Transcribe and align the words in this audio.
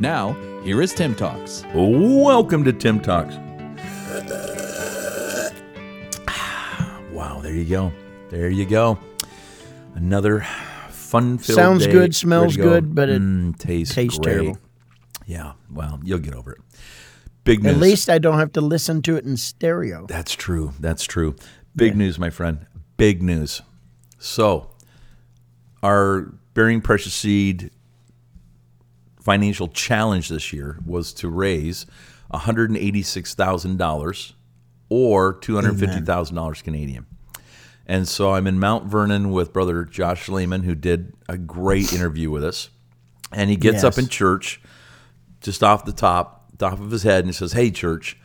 Now, 0.00 0.32
here 0.62 0.80
is 0.80 0.94
Tim 0.94 1.14
Talks. 1.14 1.64
Welcome 1.74 2.64
to 2.64 2.72
Tim 2.72 3.00
Talks. 3.00 3.36
Wow, 7.12 7.40
there 7.42 7.52
you 7.52 7.64
go. 7.66 7.92
There 8.30 8.48
you 8.48 8.64
go. 8.64 8.98
Another 9.94 10.40
fun 10.88 11.36
filled 11.36 11.56
Sounds 11.56 11.84
day. 11.84 11.92
good, 11.92 12.14
smells 12.16 12.56
go. 12.56 12.62
good, 12.62 12.94
but 12.94 13.10
it 13.10 13.20
Mm, 13.20 13.58
tastes, 13.58 13.94
tastes 13.94 14.18
great. 14.18 14.32
terrible. 14.32 14.58
Yeah, 15.26 15.52
well, 15.70 16.00
you'll 16.02 16.20
get 16.20 16.34
over 16.34 16.52
it. 16.52 16.60
Big 17.44 17.62
news. 17.62 17.74
At 17.74 17.78
least 17.80 18.08
I 18.08 18.18
don't 18.18 18.38
have 18.38 18.52
to 18.52 18.62
listen 18.62 19.02
to 19.02 19.16
it 19.16 19.24
in 19.26 19.36
stereo. 19.36 20.06
That's 20.06 20.32
true. 20.34 20.72
That's 20.80 21.04
true. 21.04 21.36
Big 21.76 21.94
news, 21.94 22.18
my 22.18 22.30
friend. 22.30 22.64
Big 22.96 23.22
news. 23.22 23.60
So, 24.18 24.70
our 25.82 26.32
Bearing 26.54 26.80
Precious 26.80 27.12
Seed 27.12 27.70
financial 29.20 29.68
challenge 29.68 30.28
this 30.28 30.52
year 30.52 30.78
was 30.84 31.12
to 31.14 31.28
raise 31.28 31.86
$186,000 32.32 34.32
or 34.88 35.34
$250,000 35.34 36.64
Canadian. 36.64 37.06
And 37.86 38.06
so 38.06 38.34
I'm 38.34 38.46
in 38.46 38.60
Mount 38.60 38.86
Vernon 38.86 39.32
with 39.32 39.52
brother 39.52 39.84
Josh 39.84 40.28
Lehman, 40.28 40.62
who 40.62 40.74
did 40.74 41.12
a 41.28 41.36
great 41.36 41.92
interview 41.92 42.30
with 42.30 42.44
us. 42.44 42.70
And 43.32 43.50
he 43.50 43.56
gets 43.56 43.84
up 43.84 43.98
in 43.98 44.08
church, 44.08 44.60
just 45.40 45.62
off 45.62 45.84
the 45.84 45.92
top, 45.92 46.56
top 46.58 46.80
of 46.80 46.90
his 46.90 47.02
head, 47.02 47.20
and 47.20 47.28
he 47.28 47.32
says, 47.32 47.52
Hey, 47.52 47.70
church, 47.70 48.16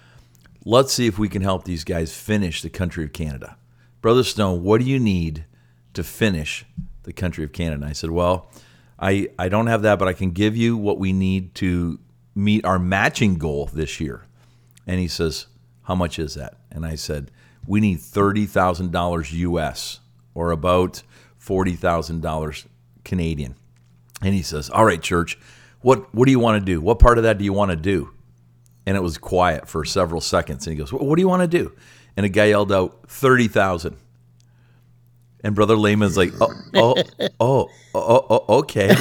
let's 0.66 0.94
see 0.94 1.08
if 1.08 1.18
we 1.18 1.30
can 1.30 1.42
help 1.42 1.64
these 1.64 1.84
guys 1.84 2.16
finish 2.16 2.62
the 2.62 2.70
country 2.70 3.04
of 3.04 3.14
Canada. 3.14 3.58
Brother 4.02 4.24
Stone, 4.24 4.64
what 4.64 4.82
do 4.82 4.88
you 4.88 5.00
need 5.00 5.46
to 5.94 6.04
finish 6.04 6.66
the 7.04 7.14
country 7.14 7.44
of 7.44 7.52
Canada? 7.52 7.84
And 7.84 7.86
I 7.86 7.94
said, 7.94 8.12
Well, 8.12 8.52
I, 9.00 9.30
I 9.38 9.50
don't 9.50 9.68
have 9.68 9.82
that, 9.84 10.00
but 10.00 10.08
I 10.08 10.14
can 10.14 10.32
give 10.32 10.56
you 10.56 10.78
what 10.78 10.98
we 10.98 11.14
need 11.14 11.56
to 11.56 12.00
meet 12.34 12.66
our 12.66 12.80
matching 12.80 13.36
goal 13.36 13.70
this 13.74 14.00
year. 14.00 14.26
And 14.88 15.00
he 15.00 15.08
says, 15.08 15.48
How 15.84 15.96
much 15.96 16.20
is 16.20 16.36
that? 16.36 16.58
And 16.72 16.86
I 16.86 16.96
said, 16.96 17.32
We 17.68 17.80
need 17.80 18.00
$30,000 18.00 19.34
US 19.34 20.00
or 20.34 20.52
about 20.52 21.04
$40,000 21.42 22.66
Canadian. 23.04 23.56
And 24.22 24.34
he 24.34 24.42
says, 24.42 24.70
All 24.70 24.86
right, 24.86 25.02
church, 25.02 25.38
what, 25.82 26.14
what 26.16 26.26
do 26.26 26.32
you 26.32 26.40
want 26.40 26.60
to 26.60 26.66
do? 26.66 26.82
What 26.82 27.00
part 27.00 27.18
of 27.18 27.24
that 27.26 27.38
do 27.38 27.44
you 27.44 27.54
want 27.54 27.72
to 27.72 27.78
do? 27.78 28.12
And 28.86 28.96
it 28.96 29.02
was 29.02 29.18
quiet 29.18 29.68
for 29.68 29.84
several 29.84 30.22
seconds. 30.22 30.68
And 30.68 30.74
he 30.74 30.78
goes, 30.78 30.94
"What 30.94 31.16
do 31.16 31.22
you 31.22 31.28
want 31.28 31.42
to 31.42 31.48
do?" 31.48 31.74
And 32.16 32.26
a 32.26 32.30
guy 32.30 32.46
yelled 32.46 32.72
out, 32.72 33.08
30,000. 33.08 33.98
And 35.46 35.54
Brother 35.54 35.76
Lehman's 35.76 36.18
like, 36.18 36.34
oh, 36.42 36.52
oh, 36.74 36.96
oh, 37.40 37.70
oh, 37.70 37.70
oh, 37.94 38.46
oh, 38.50 38.58
okay. 38.60 38.96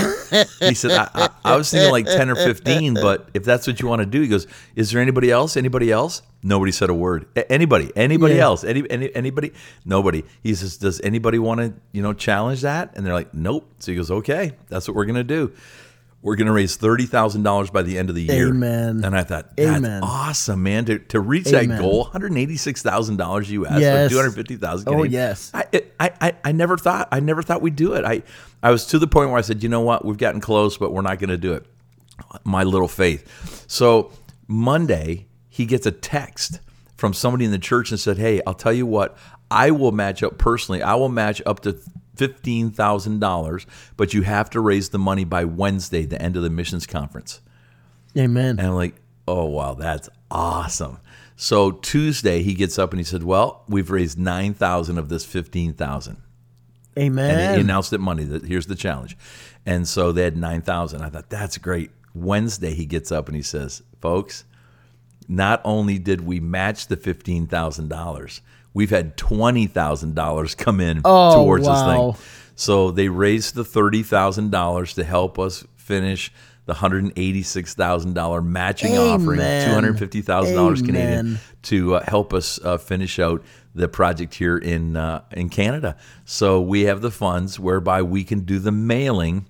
He 0.61 0.75
said, 0.75 0.91
I, 0.91 1.09
I, 1.15 1.31
I 1.43 1.57
was 1.57 1.71
thinking 1.71 1.91
like 1.91 2.05
10 2.05 2.29
or 2.29 2.35
15, 2.37 2.95
but 2.95 3.31
if 3.33 3.45
that's 3.45 3.67
what 3.67 3.81
you 3.81 3.89
want 3.89 4.01
to 4.01 4.07
do, 4.07 4.21
he 4.21 4.29
goes, 4.29 4.47
Is 4.77 4.91
there 4.91 5.01
anybody 5.01 5.31
else? 5.31 5.57
Anybody 5.57 5.91
else? 5.91 6.21
Nobody 6.43 6.71
said 6.71 6.91
a 6.91 6.95
word. 6.95 7.27
Anybody? 7.49 7.91
Anybody 7.97 8.35
Yeah. 8.35 8.43
else? 8.45 8.63
Any, 8.63 8.89
any, 8.91 9.15
anybody? 9.17 9.55
Nobody. 9.87 10.23
He 10.43 10.55
says, 10.55 10.77
Does 10.77 11.01
anybody 11.01 11.39
want 11.39 11.61
to, 11.61 11.73
you 11.93 12.03
know, 12.03 12.13
challenge 12.13 12.61
that? 12.61 12.93
And 12.95 13.07
they're 13.07 13.15
like, 13.15 13.33
Nope. 13.33 13.67
So 13.79 13.93
he 13.93 13.97
goes, 13.97 14.11
Okay, 14.11 14.53
that's 14.69 14.87
what 14.87 14.95
we're 14.97 15.07
going 15.07 15.15
to 15.15 15.25
do. 15.25 15.51
We're 16.25 16.37
going 16.37 16.47
to 16.47 16.53
raise 16.55 16.79
$30,000 16.79 17.71
by 17.71 17.83
the 17.83 17.99
end 17.99 18.09
of 18.09 18.17
the 18.17 18.23
year. 18.23 18.49
Amen. 18.49 19.05
And 19.05 19.15
I 19.15 19.25
thought, 19.25 19.55
that's 19.57 19.77
Amen. 19.77 20.03
awesome, 20.03 20.63
man. 20.63 20.87
To, 20.87 20.99
to 20.99 21.21
reach 21.21 21.45
that 21.45 21.67
goal, 21.69 22.07
$186,000 22.07 23.49
US 23.51 23.81
Yes. 23.81 24.07
or 24.11 24.15
250,000 24.15 24.89
Oh, 24.89 24.93
Canadian. 24.93 25.13
yes. 25.13 25.51
I, 25.53 25.67
I, 26.01 26.11
I, 26.23 26.33
I 26.45 26.53
never 26.53 26.79
thought 26.79 27.09
I 27.13 27.21
never 27.21 27.43
thought 27.43 27.61
we'd 27.61 27.77
do 27.77 27.93
it. 27.93 28.07
I, 28.07 28.23
I 28.63 28.71
was 28.71 28.87
to 28.87 28.99
the 28.99 29.07
point 29.07 29.29
where 29.29 29.39
I 29.39 29.43
said, 29.43 29.63
you 29.63 29.69
know 29.69 29.83
what, 29.83 30.05
we've 30.05 30.17
gotten 30.17 30.41
close, 30.41 30.79
but 30.79 30.93
we're 30.93 31.03
not 31.03 31.19
going 31.19 31.29
to 31.29 31.37
do 31.37 31.53
it. 31.53 31.67
My 32.43 32.63
little 32.63 32.89
faith. 32.89 33.65
So 33.69 34.11
Monday, 34.49 35.27
he 35.51 35.67
gets 35.67 35.85
a 35.85 35.91
text 35.93 36.61
from 36.97 37.13
somebody 37.13 37.45
in 37.45 37.51
the 37.51 37.59
church 37.59 37.91
and 37.91 38.01
said, 38.01 38.17
hey, 38.17 38.41
I'll 38.47 38.55
tell 38.55 38.73
you 38.73 38.87
what, 38.87 39.19
I 39.51 39.73
will 39.73 39.93
match 39.93 40.23
up 40.23 40.39
personally. 40.39 40.81
I 40.83 40.95
will 40.95 41.09
match 41.11 41.43
up 41.45 41.61
to 41.61 41.79
fifteen 42.17 42.71
thousand 42.71 43.21
dollars, 43.21 43.67
but 43.97 44.15
you 44.15 44.23
have 44.23 44.51
to 44.51 44.61
raise 44.61 44.91
the 44.91 44.99
money 44.99 45.25
by 45.25 45.45
Wednesday, 45.45 46.07
the 46.07 46.21
end 46.21 46.37
of 46.37 46.43
the 46.43 46.51
missions 46.51 46.87
conference. 46.87 47.41
Amen. 48.17 48.59
And 48.59 48.69
I'm 48.69 48.75
like, 48.75 48.95
oh, 49.27 49.47
wow, 49.47 49.75
that's 49.75 50.09
awesome. 50.31 50.99
So 51.37 51.73
Tuesday, 51.73 52.43
he 52.43 52.55
gets 52.55 52.79
up 52.79 52.93
and 52.93 53.01
he 53.01 53.05
said, 53.05 53.23
well, 53.23 53.65
we've 53.69 53.91
raised 53.91 54.19
9,000 54.19 54.99
of 54.99 55.09
this 55.09 55.25
15,000. 55.25 56.17
And 56.97 57.05
Amen. 57.05 57.39
And 57.39 57.55
he 57.57 57.61
announced 57.61 57.93
it 57.93 57.99
Monday 57.99 58.25
that 58.25 58.45
here's 58.45 58.67
the 58.67 58.77
challenge. 58.77 59.17
And 59.67 59.89
so 59.89 60.13
they 60.13 60.23
had 60.23 60.37
9,000. 60.37 61.03
I 61.03 61.09
thought, 61.09 61.29
that's 61.29 61.59
great. 61.59 61.91
Wednesday, 62.15 62.75
he 62.75 62.87
gets 62.87 63.11
up 63.11 63.27
and 63.27 63.35
he 63.35 63.43
says, 63.43 63.83
folks, 64.01 64.45
not 65.27 65.61
only 65.65 65.99
did 65.99 66.21
we 66.21 66.39
match 66.39 66.87
the 66.87 66.97
$15,000, 66.97 68.41
we've 68.75 68.91
had 68.91 69.17
$20,000 69.17 70.57
come 70.59 70.81
in 70.81 71.01
Oh, 71.05 71.37
towards 71.37 71.67
wow. 71.67 71.73
this 71.73 71.83
thing. 72.19 72.27
So 72.57 72.91
they 72.91 73.09
raised 73.09 73.55
the 73.55 73.63
$30,000 73.65 74.95
to 74.95 75.05
help 75.05 75.39
us 75.39 75.65
finish 75.77 76.31
the 76.67 76.75
$186,000 76.75 78.45
matching 78.45 78.97
offering, 78.97 79.41
Amen. 79.41 79.95
$250,000 79.97 80.85
Canadian 80.87 81.39
to 81.63 81.97
uh, 81.97 82.05
help 82.09 82.33
us 82.33 82.59
uh, 82.65 82.79
finish 82.79 83.19
out 83.19 83.43
the 83.75 83.89
project 83.89 84.35
here 84.35 84.57
in 84.57 84.97
uh, 84.97 85.23
in 85.33 85.49
Canada. 85.49 85.97
So 86.25 86.61
we 86.61 86.83
have 86.83 87.01
the 87.03 87.11
funds 87.11 87.59
whereby 87.59 88.03
we 88.03 88.23
can 88.25 88.41
do 88.41 88.59
the 88.61 88.71
mailing 88.73 89.47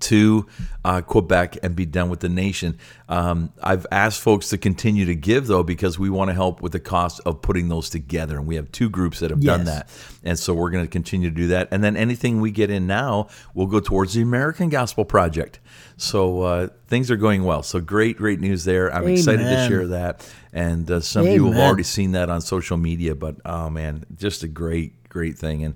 to 0.00 0.46
uh, 0.84 1.02
Quebec 1.02 1.58
and 1.62 1.76
be 1.76 1.86
done 1.86 2.08
with 2.08 2.20
the 2.20 2.28
nation. 2.28 2.78
Um, 3.08 3.52
I've 3.62 3.86
asked 3.92 4.20
folks 4.20 4.48
to 4.50 4.58
continue 4.58 5.04
to 5.06 5.14
give 5.14 5.46
though 5.46 5.62
because 5.62 5.98
we 5.98 6.10
want 6.10 6.28
to 6.28 6.34
help 6.34 6.62
with 6.62 6.72
the 6.72 6.80
cost 6.80 7.20
of 7.26 7.42
putting 7.42 7.68
those 7.68 7.90
together, 7.90 8.38
and 8.38 8.46
we 8.46 8.56
have 8.56 8.70
two 8.72 8.88
groups 8.88 9.20
that 9.20 9.30
have 9.30 9.40
done 9.40 9.64
that, 9.64 9.88
and 10.24 10.38
so 10.38 10.54
we're 10.54 10.70
going 10.70 10.84
to 10.84 10.90
continue 10.90 11.28
to 11.28 11.34
do 11.34 11.48
that. 11.48 11.68
And 11.70 11.82
then 11.84 11.96
anything 11.96 12.40
we 12.40 12.50
get 12.50 12.70
in 12.70 12.86
now 12.86 13.28
will 13.54 13.66
go 13.66 13.80
towards 13.80 14.14
the 14.14 14.22
American 14.22 14.68
Gospel 14.68 15.04
Project. 15.04 15.60
So 15.96 16.42
uh, 16.42 16.68
things 16.88 17.10
are 17.10 17.16
going 17.16 17.44
well. 17.44 17.62
So 17.62 17.80
great, 17.80 18.16
great 18.16 18.40
news 18.40 18.64
there. 18.64 18.92
I'm 18.92 19.06
excited 19.06 19.44
to 19.44 19.68
share 19.68 19.86
that, 19.88 20.26
and 20.52 20.90
uh, 20.90 21.00
some 21.00 21.26
of 21.26 21.32
you 21.32 21.46
have 21.50 21.60
already 21.60 21.82
seen 21.82 22.12
that 22.12 22.30
on 22.30 22.40
social 22.40 22.76
media. 22.76 23.14
But 23.14 23.36
oh 23.44 23.68
man, 23.70 24.04
just 24.16 24.42
a 24.42 24.48
great, 24.48 25.08
great 25.08 25.36
thing, 25.36 25.64
and 25.64 25.74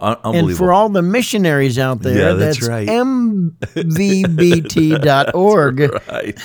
un- 0.00 0.16
and 0.24 0.56
for 0.56 0.72
all 0.72 0.88
the 0.88 1.02
missionaries 1.02 1.78
out 1.78 2.00
there, 2.02 2.30
Yeah, 2.30 2.32
that's 2.34 2.58
that's, 2.58 2.68
right. 2.68 2.88
mvbt.org. 4.46 5.80
right. 6.10 6.38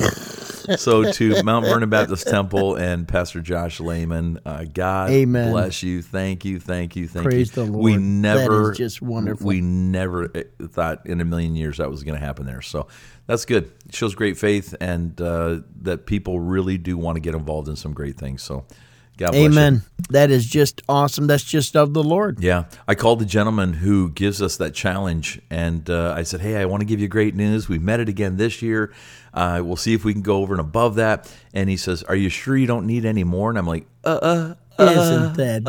so 0.79 1.11
to 1.11 1.43
Mount 1.43 1.65
Vernon 1.65 1.89
Baptist 1.89 2.27
Temple 2.27 2.75
and 2.75 3.07
Pastor 3.07 3.41
Josh 3.41 3.79
Lehman, 3.79 4.39
uh, 4.45 4.65
God 4.71 5.09
Amen. 5.09 5.51
bless 5.51 5.81
you. 5.83 6.01
Thank 6.01 6.45
you, 6.45 6.59
thank 6.59 6.95
you, 6.95 7.07
thank 7.07 7.25
Praise 7.25 7.55
you. 7.55 7.65
the 7.65 7.71
We 7.71 7.91
Lord. 7.97 8.01
That 8.01 8.05
never 8.05 8.71
is 8.71 8.77
just 8.77 9.01
wonderful. 9.01 9.47
We 9.47 9.61
never 9.61 10.25
uh, 10.25 10.43
thought 10.67 11.05
in 11.05 11.19
a 11.21 11.25
million 11.25 11.55
years 11.55 11.77
that 11.77 11.89
was 11.89 12.03
going 12.03 12.19
to 12.19 12.25
happen 12.25 12.45
there. 12.45 12.61
So 12.61 12.87
that's 13.27 13.45
good. 13.45 13.71
It 13.87 13.95
shows 13.95 14.13
great 14.15 14.37
faith 14.37 14.75
and 14.79 15.19
uh, 15.19 15.61
that 15.81 16.05
people 16.05 16.39
really 16.39 16.77
do 16.77 16.97
want 16.97 17.15
to 17.15 17.19
get 17.21 17.33
involved 17.35 17.67
in 17.67 17.75
some 17.75 17.93
great 17.93 18.17
things. 18.17 18.43
So 18.43 18.65
Bless 19.29 19.41
you. 19.41 19.49
Amen. 19.49 19.83
That 20.09 20.31
is 20.31 20.45
just 20.45 20.81
awesome. 20.89 21.27
That's 21.27 21.43
just 21.43 21.75
of 21.75 21.93
the 21.93 22.03
Lord. 22.03 22.41
Yeah, 22.43 22.65
I 22.87 22.95
called 22.95 23.19
the 23.19 23.25
gentleman 23.25 23.73
who 23.73 24.09
gives 24.09 24.41
us 24.41 24.57
that 24.57 24.73
challenge, 24.73 25.39
and 25.49 25.89
uh, 25.89 26.13
I 26.17 26.23
said, 26.23 26.41
"Hey, 26.41 26.57
I 26.57 26.65
want 26.65 26.81
to 26.81 26.85
give 26.85 26.99
you 26.99 27.07
great 27.07 27.35
news. 27.35 27.69
We 27.69 27.79
met 27.79 27.99
it 27.99 28.09
again 28.09 28.37
this 28.37 28.61
year. 28.61 28.91
Uh, 29.33 29.61
we'll 29.63 29.75
see 29.77 29.93
if 29.93 30.03
we 30.03 30.13
can 30.13 30.21
go 30.21 30.37
over 30.37 30.53
and 30.53 30.61
above 30.61 30.95
that." 30.95 31.31
And 31.53 31.69
he 31.69 31.77
says, 31.77 32.03
"Are 32.03 32.15
you 32.15 32.29
sure 32.29 32.57
you 32.57 32.67
don't 32.67 32.87
need 32.87 33.05
any 33.05 33.23
more?" 33.23 33.49
And 33.49 33.57
I'm 33.57 33.67
like, 33.67 33.85
"Uh, 34.03 34.55
uh, 34.79 34.83
Isn't 34.83 35.33
that 35.35 35.63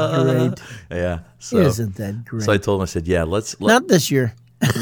great? 0.89 0.99
yeah." 0.99 1.21
So, 1.39 1.59
Isn't 1.59 1.97
that 1.97 2.25
great? 2.25 2.43
so 2.45 2.53
I 2.53 2.57
told 2.57 2.81
him, 2.81 2.83
I 2.83 2.87
said, 2.87 3.07
"Yeah, 3.07 3.25
let's." 3.25 3.61
Let, 3.61 3.73
Not 3.75 3.89
this 3.89 4.11
year. 4.11 4.35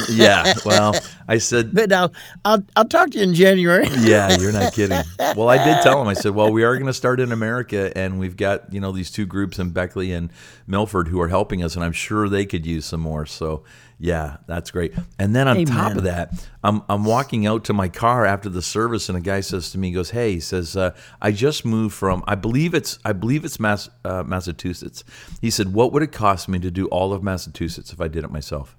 Yeah. 0.08 0.54
Well, 0.64 0.94
I 1.28 1.38
said, 1.38 1.74
But 1.74 1.92
I'll, 1.92 2.12
I'll, 2.44 2.62
I'll 2.76 2.84
talk 2.84 3.10
to 3.10 3.18
you 3.18 3.24
in 3.24 3.34
January. 3.34 3.86
yeah, 4.00 4.36
you're 4.38 4.52
not 4.52 4.72
kidding. 4.72 5.02
Well, 5.18 5.48
I 5.48 5.62
did 5.64 5.82
tell 5.82 6.00
him. 6.00 6.08
I 6.08 6.14
said, 6.14 6.34
well, 6.34 6.52
we 6.52 6.64
are 6.64 6.74
going 6.74 6.86
to 6.86 6.92
start 6.92 7.20
in 7.20 7.32
America, 7.32 7.96
and 7.96 8.18
we've 8.18 8.36
got 8.36 8.72
you 8.72 8.80
know 8.80 8.92
these 8.92 9.10
two 9.10 9.26
groups 9.26 9.58
in 9.58 9.70
Beckley 9.70 10.12
and 10.12 10.30
Milford 10.66 11.08
who 11.08 11.20
are 11.20 11.28
helping 11.28 11.62
us, 11.62 11.74
and 11.76 11.84
I'm 11.84 11.92
sure 11.92 12.28
they 12.28 12.46
could 12.46 12.66
use 12.66 12.84
some 12.86 13.00
more. 13.00 13.26
So, 13.26 13.64
yeah, 13.98 14.38
that's 14.46 14.70
great. 14.70 14.92
And 15.18 15.34
then 15.36 15.46
on 15.46 15.64
top 15.64 15.96
of 15.96 16.04
that, 16.04 16.48
I'm 16.64 16.82
I'm 16.88 17.04
walking 17.04 17.46
out 17.46 17.64
to 17.64 17.72
my 17.72 17.88
car 17.88 18.24
after 18.26 18.48
the 18.48 18.62
service, 18.62 19.08
and 19.08 19.16
a 19.16 19.20
guy 19.20 19.40
says 19.40 19.70
to 19.72 19.78
me, 19.78 19.88
he 19.88 19.94
goes, 19.94 20.10
hey, 20.10 20.32
he 20.34 20.40
says, 20.40 20.76
uh, 20.76 20.94
I 21.20 21.32
just 21.32 21.64
moved 21.64 21.94
from, 21.94 22.24
I 22.26 22.34
believe 22.34 22.74
it's, 22.74 22.98
I 23.04 23.12
believe 23.12 23.44
it's 23.44 23.60
Mass, 23.60 23.88
uh, 24.04 24.22
Massachusetts. 24.24 25.04
He 25.40 25.50
said, 25.50 25.72
what 25.72 25.92
would 25.92 26.02
it 26.02 26.12
cost 26.12 26.48
me 26.48 26.58
to 26.60 26.70
do 26.70 26.86
all 26.88 27.12
of 27.12 27.22
Massachusetts 27.22 27.92
if 27.92 28.00
I 28.00 28.08
did 28.08 28.24
it 28.24 28.30
myself? 28.30 28.76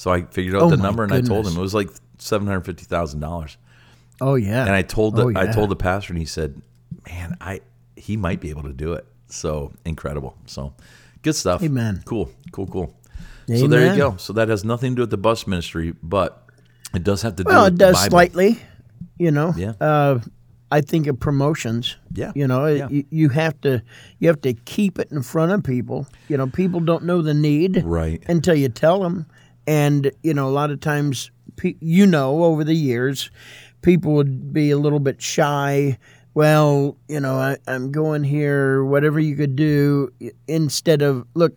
So 0.00 0.10
I 0.10 0.22
figured 0.22 0.56
out 0.56 0.62
Oh, 0.62 0.70
the 0.70 0.78
number, 0.78 1.04
and 1.04 1.12
I 1.12 1.20
told 1.20 1.46
him 1.46 1.58
it 1.58 1.60
was 1.60 1.74
like 1.74 1.90
seven 2.16 2.46
hundred 2.46 2.62
fifty 2.64 2.84
thousand 2.86 3.20
dollars. 3.20 3.58
Oh 4.18 4.34
yeah. 4.34 4.62
And 4.62 4.70
I 4.74 4.80
told 4.80 5.14
the 5.14 5.24
Oh, 5.26 5.32
I 5.36 5.52
told 5.52 5.68
the 5.70 5.76
pastor, 5.76 6.14
and 6.14 6.18
he 6.18 6.24
said, 6.24 6.62
"Man, 7.06 7.36
I 7.38 7.60
he 7.96 8.16
might 8.16 8.40
be 8.40 8.48
able 8.48 8.62
to 8.62 8.72
do 8.72 8.94
it." 8.94 9.04
So 9.28 9.72
incredible. 9.84 10.38
So 10.46 10.72
good 11.20 11.34
stuff. 11.34 11.62
Amen. 11.62 12.00
Cool. 12.06 12.30
Cool. 12.50 12.66
Cool. 12.68 12.96
So 13.46 13.66
there 13.66 13.92
you 13.92 13.96
go. 13.98 14.16
So 14.16 14.32
that 14.32 14.48
has 14.48 14.64
nothing 14.64 14.92
to 14.92 14.96
do 14.96 15.02
with 15.02 15.10
the 15.10 15.18
bus 15.18 15.46
ministry, 15.46 15.92
but 16.02 16.46
it 16.94 17.04
does 17.04 17.20
have 17.20 17.36
to 17.36 17.44
do 17.44 17.48
Well, 17.50 17.64
with 17.64 17.74
it 17.74 17.78
the 17.78 17.92
does 17.92 18.02
slightly, 18.04 18.58
you 19.18 19.30
know. 19.30 19.52
Yeah. 19.54 19.72
Uh, 19.82 20.20
I 20.72 20.80
think 20.80 21.08
of 21.08 21.20
promotions. 21.20 21.96
Yeah. 22.14 22.32
You 22.34 22.46
know, 22.46 22.64
Yeah. 22.68 22.88
you, 22.88 23.04
you 23.10 23.28
have 23.28 23.60
to 23.60 23.82
you 24.18 24.28
have 24.28 24.40
to 24.48 24.54
keep 24.54 24.98
it 24.98 25.12
in 25.12 25.20
front 25.22 25.52
of 25.52 25.62
people. 25.62 26.06
You 26.28 26.38
know, 26.38 26.46
people 26.46 26.80
don't 26.80 27.04
know 27.04 27.20
the 27.20 27.34
need 27.34 27.82
Right. 27.84 28.22
until 28.28 28.54
you 28.54 28.70
tell 28.70 29.00
them. 29.00 29.26
And 29.70 30.10
you 30.24 30.34
know, 30.34 30.48
a 30.48 30.50
lot 30.50 30.72
of 30.72 30.80
times, 30.80 31.30
you 31.62 32.04
know, 32.04 32.42
over 32.42 32.64
the 32.64 32.74
years, 32.74 33.30
people 33.82 34.14
would 34.14 34.52
be 34.52 34.72
a 34.72 34.76
little 34.76 34.98
bit 34.98 35.22
shy. 35.22 35.96
Well, 36.34 36.96
you 37.06 37.20
know, 37.20 37.36
I, 37.36 37.56
I'm 37.68 37.92
going 37.92 38.24
here. 38.24 38.84
Whatever 38.84 39.20
you 39.20 39.36
could 39.36 39.54
do, 39.54 40.12
instead 40.48 41.02
of 41.02 41.24
look, 41.34 41.56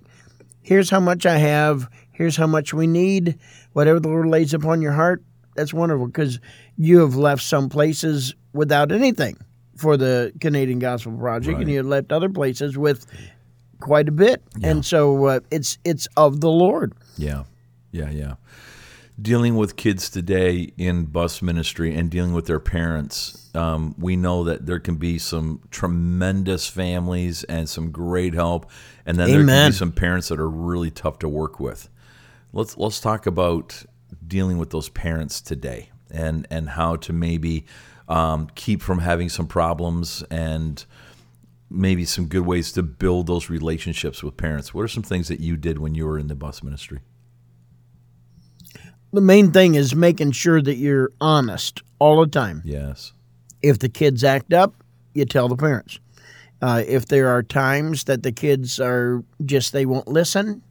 here's 0.61 0.91
how 0.91 0.99
much 0.99 1.25
I 1.25 1.39
have. 1.39 1.89
Here's 2.11 2.37
how 2.37 2.45
much 2.45 2.71
we 2.71 2.85
need. 2.85 3.39
Whatever 3.73 3.99
the 3.99 4.09
Lord 4.09 4.27
lays 4.27 4.53
upon 4.53 4.83
your 4.83 4.91
heart, 4.91 5.23
that's 5.55 5.73
wonderful 5.73 6.05
because 6.05 6.39
you 6.77 6.99
have 6.99 7.15
left 7.15 7.41
some 7.41 7.67
places 7.67 8.35
without 8.53 8.91
anything 8.91 9.37
for 9.75 9.97
the 9.97 10.31
Canadian 10.39 10.77
Gospel 10.77 11.17
Project, 11.17 11.59
and 11.59 11.67
you 11.67 11.77
have 11.77 11.87
left 11.87 12.11
other 12.11 12.29
places 12.29 12.77
with 12.77 13.07
quite 13.79 14.07
a 14.07 14.11
bit. 14.11 14.43
And 14.61 14.85
so 14.85 15.25
uh, 15.25 15.39
it's 15.49 15.79
it's 15.83 16.07
of 16.15 16.41
the 16.41 16.51
Lord. 16.51 16.93
Yeah. 17.17 17.45
Yeah, 17.93 18.09
yeah. 18.09 18.35
Dealing 19.21 19.55
with 19.55 19.75
kids 19.75 20.09
today 20.09 20.73
in 20.75 21.05
bus 21.05 21.43
ministry 21.43 21.95
and 21.95 22.09
dealing 22.09 22.33
with 22.33 22.47
their 22.47 22.59
parents, 22.59 23.51
um, 23.53 23.93
we 23.99 24.15
know 24.15 24.43
that 24.45 24.65
there 24.65 24.79
can 24.79 24.95
be 24.95 25.19
some 25.19 25.61
tremendous 25.69 26.67
families 26.67 27.43
and 27.43 27.69
some 27.69 27.91
great 27.91 28.33
help, 28.33 28.69
and 29.05 29.19
then 29.19 29.29
there 29.29 29.45
can 29.45 29.69
be 29.69 29.77
some 29.77 29.91
parents 29.91 30.29
that 30.29 30.39
are 30.39 30.49
really 30.49 30.89
tough 30.89 31.19
to 31.19 31.29
work 31.29 31.59
with. 31.59 31.89
Let's 32.51 32.75
let's 32.75 32.99
talk 32.99 33.27
about 33.27 33.83
dealing 34.25 34.57
with 34.57 34.71
those 34.71 34.89
parents 34.89 35.39
today 35.39 35.91
and 36.09 36.47
and 36.49 36.69
how 36.69 36.95
to 36.95 37.13
maybe 37.13 37.67
um, 38.09 38.49
keep 38.55 38.81
from 38.81 38.97
having 38.97 39.29
some 39.29 39.45
problems 39.45 40.23
and 40.31 40.83
maybe 41.69 42.05
some 42.05 42.25
good 42.25 42.47
ways 42.47 42.71
to 42.71 42.81
build 42.81 43.27
those 43.27 43.51
relationships 43.51 44.23
with 44.23 44.37
parents. 44.37 44.73
What 44.73 44.81
are 44.81 44.87
some 44.87 45.03
things 45.03 45.27
that 45.27 45.39
you 45.39 45.55
did 45.55 45.77
when 45.77 45.93
you 45.93 46.07
were 46.07 46.17
in 46.17 46.27
the 46.27 46.35
bus 46.35 46.63
ministry? 46.63 47.01
The 49.13 49.21
main 49.21 49.51
thing 49.51 49.75
is 49.75 49.95
making 49.95 50.31
sure 50.31 50.59
that 50.59 50.75
you're 50.75 51.11
honest 51.21 51.83
all 51.99 52.21
the 52.21 52.27
time. 52.27 52.63
Yes. 52.65 53.13
If 53.61 53.77
the 53.77 53.87
kids 53.87 54.23
act 54.23 54.53
up, 54.53 54.73
you 55.13 55.25
tell 55.25 55.47
the 55.47 55.55
parents. 55.55 55.99
Uh, 56.63 56.83
if 56.87 57.05
there 57.05 57.27
are 57.29 57.43
times 57.43 58.05
that 58.05 58.23
the 58.23 58.31
kids 58.31 58.79
are 58.79 59.23
just 59.45 59.71
they 59.71 59.85
won't 59.85 60.07
listen, 60.07 60.63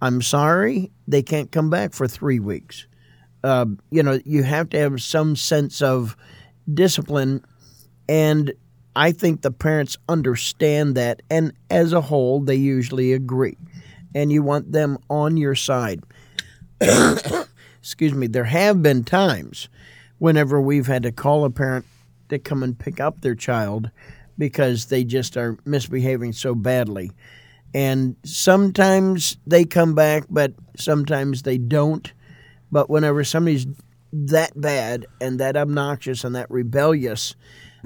I'm 0.00 0.22
sorry, 0.22 0.92
they 1.08 1.22
can't 1.22 1.50
come 1.50 1.70
back 1.70 1.92
for 1.92 2.06
three 2.06 2.38
weeks. 2.38 2.86
Uh, 3.42 3.66
you 3.90 4.04
know, 4.04 4.20
you 4.24 4.44
have 4.44 4.70
to 4.70 4.78
have 4.78 5.02
some 5.02 5.34
sense 5.34 5.82
of 5.82 6.16
discipline, 6.72 7.44
and 8.08 8.52
I 8.94 9.10
think 9.10 9.42
the 9.42 9.50
parents 9.50 9.96
understand 10.08 10.94
that, 10.94 11.22
and 11.30 11.52
as 11.68 11.92
a 11.92 12.00
whole, 12.00 12.40
they 12.40 12.56
usually 12.56 13.12
agree. 13.12 13.56
And 14.14 14.30
you 14.30 14.42
want 14.42 14.70
them 14.70 14.98
on 15.10 15.36
your 15.36 15.54
side. 15.56 16.02
Excuse 17.80 18.14
me. 18.14 18.26
There 18.26 18.44
have 18.44 18.82
been 18.82 19.04
times 19.04 19.68
whenever 20.18 20.60
we've 20.60 20.86
had 20.86 21.02
to 21.04 21.12
call 21.12 21.44
a 21.44 21.50
parent 21.50 21.86
to 22.28 22.38
come 22.38 22.62
and 22.62 22.78
pick 22.78 23.00
up 23.00 23.20
their 23.20 23.34
child 23.34 23.90
because 24.36 24.86
they 24.86 25.04
just 25.04 25.36
are 25.36 25.56
misbehaving 25.64 26.32
so 26.32 26.54
badly. 26.54 27.10
And 27.74 28.16
sometimes 28.24 29.36
they 29.46 29.64
come 29.64 29.94
back, 29.94 30.24
but 30.30 30.52
sometimes 30.76 31.42
they 31.42 31.58
don't. 31.58 32.10
But 32.70 32.88
whenever 32.90 33.24
somebody's 33.24 33.66
that 34.12 34.58
bad 34.58 35.06
and 35.20 35.38
that 35.40 35.56
obnoxious 35.56 36.24
and 36.24 36.34
that 36.34 36.50
rebellious, 36.50 37.34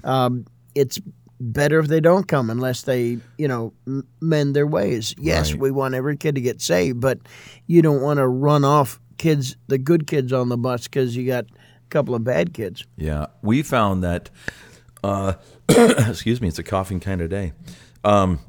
um, 0.05 0.47
it's 0.75 1.01
better 1.41 1.81
if 1.81 1.89
they 1.89 2.01
don't 2.01 2.29
come 2.29 2.49
unless 2.51 2.83
they, 2.83 3.19
you 3.37 3.49
know, 3.49 3.73
mend 4.21 4.55
their 4.55 4.67
ways. 4.67 5.15
Yes, 5.19 5.53
Right. 5.53 5.61
we 5.61 5.71
want 5.73 5.95
every 5.95 6.17
kid 6.17 6.37
to 6.37 6.41
get 6.41 6.61
saved, 6.61 7.01
but 7.01 7.19
you 7.67 7.83
don't 7.83 8.01
want 8.03 8.19
to 8.19 8.27
run 8.29 8.65
off 8.65 9.01
kids, 9.23 9.57
the 9.69 9.79
good 9.79 10.07
kids 10.07 10.33
on 10.33 10.49
the 10.49 10.57
bus, 10.57 10.85
because 10.85 11.17
you 11.17 11.27
got 11.27 11.45
a 11.45 11.89
couple 11.91 12.15
of 12.15 12.25
bad 12.25 12.53
kids. 12.53 12.85
Yeah. 12.97 13.27
We 13.41 13.63
found 13.63 14.03
that, 14.03 14.31
uh, 15.05 15.35
excuse 15.69 16.41
me, 16.41 16.49
it's 16.49 16.59
a 16.59 16.65
coughing 16.65 16.99
kind 16.99 17.21
of 17.21 17.31
day. 17.31 17.53
Um, 18.03 18.41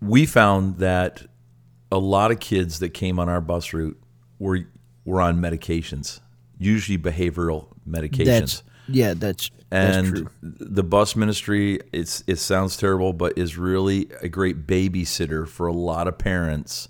we 0.00 0.26
found 0.26 0.78
that 0.78 1.24
a 1.92 1.98
lot 1.98 2.32
of 2.32 2.40
kids 2.40 2.80
that 2.80 2.90
came 2.90 3.20
on 3.20 3.28
our 3.28 3.40
bus 3.40 3.72
route 3.72 4.00
were 4.38 4.66
were 5.04 5.20
on 5.20 5.38
medications, 5.38 6.20
usually 6.58 6.98
behavioral 6.98 7.68
medications. 7.88 8.24
That's 8.24 8.62
yeah, 8.88 9.14
that's 9.14 9.50
that's 9.70 9.96
and 9.96 10.16
true. 10.16 10.28
the 10.42 10.82
bus 10.82 11.16
ministry 11.16 11.80
it's 11.92 12.22
it 12.26 12.36
sounds 12.36 12.76
terrible 12.76 13.12
but 13.14 13.38
is 13.38 13.56
really 13.56 14.08
a 14.20 14.28
great 14.28 14.66
babysitter 14.66 15.48
for 15.48 15.66
a 15.66 15.72
lot 15.72 16.06
of 16.06 16.18
parents 16.18 16.88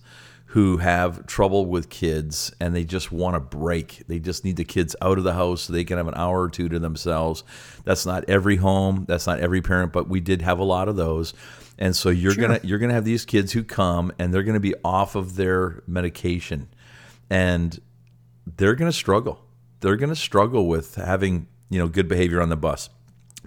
who 0.53 0.79
have 0.79 1.27
trouble 1.27 1.67
with 1.67 1.89
kids 1.89 2.53
and 2.61 2.75
they 2.75 2.85
just 2.85 3.13
want 3.13 3.37
a 3.37 3.41
break. 3.41 4.03
They 4.07 4.19
just 4.19 4.45
need 4.45 4.57
the 4.57 4.65
kids 4.65 4.95
out 5.01 5.19
of 5.19 5.25
the 5.25 5.35
house 5.35 5.63
so 5.63 5.73
they 5.73 5.85
can 5.85 5.97
have 5.97 6.09
an 6.09 6.15
hour 6.15 6.43
or 6.43 6.49
two 6.49 6.69
to 6.69 6.79
themselves. 6.79 7.45
That's 7.85 8.07
not 8.07 8.25
every 8.29 8.57
home 8.57 9.05
that's 9.09 9.27
not 9.27 9.41
every 9.41 9.63
parent 9.63 9.93
but 9.93 10.09
we 10.09 10.21
did 10.21 10.43
have 10.43 10.59
a 10.59 10.65
lot 10.65 10.89
of 10.89 10.97
those. 10.97 11.35
And 11.79 11.97
so 11.97 12.11
you're 12.11 12.35
gonna 12.35 12.61
you're 12.63 12.79
gonna 12.79 12.95
have 12.95 13.05
these 13.05 13.25
kids 13.25 13.53
who 13.53 13.65
come 13.65 14.13
and 14.19 14.33
they're 14.33 14.43
gonna 14.43 14.61
be 14.61 14.75
off 14.85 15.15
of 15.15 15.37
their 15.37 15.83
medication. 15.87 16.69
And 17.31 17.81
they're 18.47 18.75
going 18.75 18.91
to 18.91 18.97
struggle. 18.97 19.41
They're 19.81 19.97
going 19.97 20.11
to 20.11 20.17
struggle 20.17 20.67
with 20.67 20.95
having, 20.97 21.49
you 21.71 21.79
know, 21.79 21.89
good 21.89 22.09
behavior 22.09 22.41
on 22.41 22.49
the 22.49 22.57
bus. 22.57 22.89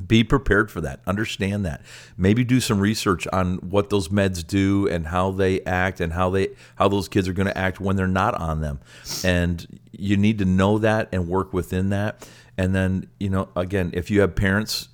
Be 0.05 0.23
prepared 0.23 0.69
for 0.69 0.81
that. 0.81 0.99
Understand 1.07 1.65
that. 1.65 1.81
Maybe 2.17 2.43
do 2.43 2.59
some 2.59 2.79
research 2.79 3.27
on 3.27 3.57
what 3.57 3.89
those 3.89 4.09
meds 4.09 4.45
do 4.45 4.87
and 4.87 5.07
how 5.07 5.31
they 5.31 5.61
act 5.61 6.01
and 6.01 6.13
how 6.13 6.29
they 6.29 6.49
how 6.75 6.87
those 6.87 7.07
kids 7.07 7.27
are 7.27 7.33
going 7.33 7.47
to 7.47 7.57
act 7.57 7.79
when 7.79 7.95
they're 7.95 8.07
not 8.07 8.35
on 8.35 8.61
them. 8.61 8.79
And 9.23 9.79
you 9.91 10.17
need 10.17 10.37
to 10.39 10.45
know 10.45 10.77
that 10.79 11.09
and 11.11 11.27
work 11.27 11.53
within 11.53 11.89
that. 11.89 12.27
And 12.57 12.75
then, 12.75 13.09
you 13.19 13.29
know, 13.29 13.49
again, 13.55 13.91
if 13.93 14.11
you 14.11 14.21
have 14.21 14.35
parents 14.35 14.89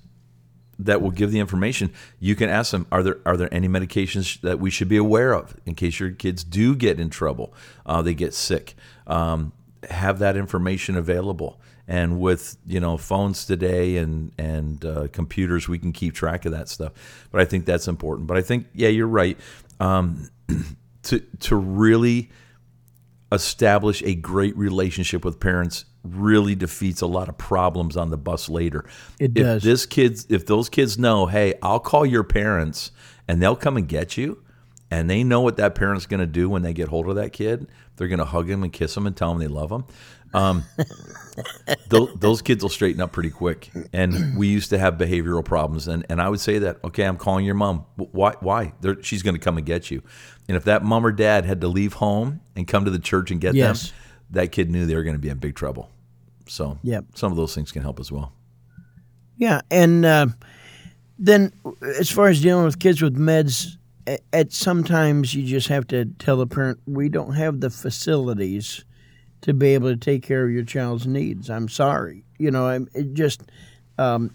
that 0.78 1.00
will 1.02 1.10
give 1.10 1.30
the 1.30 1.38
information, 1.38 1.92
you 2.18 2.34
can 2.34 2.48
ask 2.48 2.70
them: 2.70 2.86
Are 2.90 3.02
there 3.02 3.18
are 3.26 3.36
there 3.36 3.52
any 3.52 3.68
medications 3.68 4.40
that 4.40 4.58
we 4.58 4.70
should 4.70 4.88
be 4.88 4.96
aware 4.96 5.32
of 5.32 5.56
in 5.66 5.74
case 5.74 6.00
your 6.00 6.10
kids 6.10 6.44
do 6.44 6.74
get 6.74 6.98
in 6.98 7.10
trouble, 7.10 7.54
uh, 7.86 8.02
they 8.02 8.14
get 8.14 8.34
sick? 8.34 8.74
Um, 9.06 9.52
have 9.90 10.18
that 10.20 10.36
information 10.36 10.96
available, 10.96 11.60
and 11.88 12.20
with 12.20 12.56
you 12.66 12.80
know 12.80 12.96
phones 12.96 13.44
today 13.44 13.96
and 13.96 14.32
and 14.38 14.84
uh, 14.84 15.08
computers, 15.12 15.68
we 15.68 15.78
can 15.78 15.92
keep 15.92 16.14
track 16.14 16.44
of 16.44 16.52
that 16.52 16.68
stuff. 16.68 16.92
But 17.30 17.40
I 17.40 17.44
think 17.44 17.64
that's 17.64 17.88
important. 17.88 18.26
But 18.26 18.36
I 18.36 18.42
think 18.42 18.66
yeah, 18.74 18.88
you're 18.88 19.06
right. 19.06 19.38
Um, 19.80 20.30
to 21.04 21.20
to 21.40 21.56
really 21.56 22.30
establish 23.32 24.02
a 24.02 24.14
great 24.14 24.56
relationship 24.56 25.24
with 25.24 25.40
parents 25.40 25.86
really 26.04 26.54
defeats 26.54 27.00
a 27.00 27.06
lot 27.06 27.28
of 27.28 27.38
problems 27.38 27.96
on 27.96 28.10
the 28.10 28.16
bus 28.16 28.48
later. 28.48 28.84
It 29.18 29.32
if 29.36 29.44
does. 29.44 29.62
This 29.62 29.86
kids, 29.86 30.26
if 30.28 30.46
those 30.46 30.68
kids 30.68 30.98
know, 30.98 31.26
hey, 31.26 31.54
I'll 31.62 31.80
call 31.80 32.04
your 32.04 32.24
parents 32.24 32.90
and 33.26 33.40
they'll 33.40 33.56
come 33.56 33.76
and 33.76 33.88
get 33.88 34.16
you, 34.16 34.42
and 34.90 35.08
they 35.08 35.24
know 35.24 35.40
what 35.40 35.56
that 35.56 35.74
parent's 35.74 36.06
going 36.06 36.20
to 36.20 36.26
do 36.26 36.50
when 36.50 36.62
they 36.62 36.74
get 36.74 36.88
hold 36.88 37.08
of 37.08 37.14
that 37.14 37.32
kid, 37.32 37.68
they're 37.96 38.08
going 38.08 38.18
to 38.18 38.26
hug 38.26 38.50
him 38.50 38.62
and 38.62 38.72
kiss 38.72 38.96
him 38.96 39.06
and 39.06 39.16
tell 39.16 39.32
him 39.32 39.38
they 39.38 39.48
love 39.48 39.72
him. 39.72 39.84
Um, 40.34 40.64
those, 41.88 42.10
those 42.16 42.42
kids 42.42 42.62
will 42.62 42.70
straighten 42.70 43.00
up 43.00 43.12
pretty 43.12 43.30
quick. 43.30 43.70
And 43.92 44.36
we 44.36 44.48
used 44.48 44.70
to 44.70 44.78
have 44.78 44.94
behavioral 44.94 45.44
problems, 45.44 45.88
and, 45.88 46.04
and 46.08 46.20
I 46.20 46.28
would 46.28 46.40
say 46.40 46.58
that, 46.60 46.78
okay, 46.84 47.04
I'm 47.04 47.16
calling 47.16 47.44
your 47.44 47.54
mom. 47.54 47.84
Why? 47.96 48.34
Why? 48.40 48.72
They're, 48.80 49.02
she's 49.02 49.22
going 49.22 49.34
to 49.34 49.40
come 49.40 49.56
and 49.56 49.66
get 49.66 49.90
you. 49.90 50.02
And 50.48 50.56
if 50.56 50.64
that 50.64 50.82
mom 50.82 51.04
or 51.06 51.12
dad 51.12 51.44
had 51.44 51.60
to 51.62 51.68
leave 51.68 51.94
home 51.94 52.40
and 52.56 52.66
come 52.66 52.84
to 52.84 52.90
the 52.90 52.98
church 52.98 53.30
and 53.30 53.40
get 53.40 53.54
Yes. 53.54 53.88
them, 53.90 53.96
that 54.30 54.52
kid 54.52 54.70
knew 54.70 54.86
they 54.86 54.94
were 54.94 55.02
going 55.04 55.16
to 55.16 55.20
be 55.20 55.28
in 55.28 55.38
big 55.38 55.54
trouble. 55.54 55.90
So 56.48 56.78
Yep. 56.82 57.04
some 57.14 57.30
of 57.30 57.36
those 57.36 57.54
things 57.54 57.70
can 57.72 57.82
help 57.82 58.00
as 58.00 58.10
well. 58.10 58.32
Yeah, 59.36 59.62
and 59.70 60.04
uh, 60.04 60.26
then 61.18 61.52
as 61.98 62.10
far 62.10 62.28
as 62.28 62.40
dealing 62.40 62.64
with 62.64 62.78
kids 62.78 63.02
with 63.02 63.16
meds, 63.16 63.76
at 64.32 64.52
sometimes 64.52 65.34
you 65.34 65.44
just 65.44 65.68
have 65.68 65.86
to 65.88 66.06
tell 66.18 66.36
the 66.36 66.46
parent 66.46 66.80
we 66.86 67.08
don't 67.08 67.34
have 67.34 67.60
the 67.60 67.70
facilities 67.70 68.84
to 69.42 69.52
be 69.52 69.74
able 69.74 69.90
to 69.90 69.96
take 69.96 70.22
care 70.22 70.44
of 70.44 70.50
your 70.50 70.64
child's 70.64 71.06
needs. 71.06 71.50
I'm 71.50 71.68
sorry, 71.68 72.24
you 72.38 72.50
know. 72.50 72.66
I'm 72.66 72.88
it 72.94 73.14
just 73.14 73.42
um, 73.98 74.34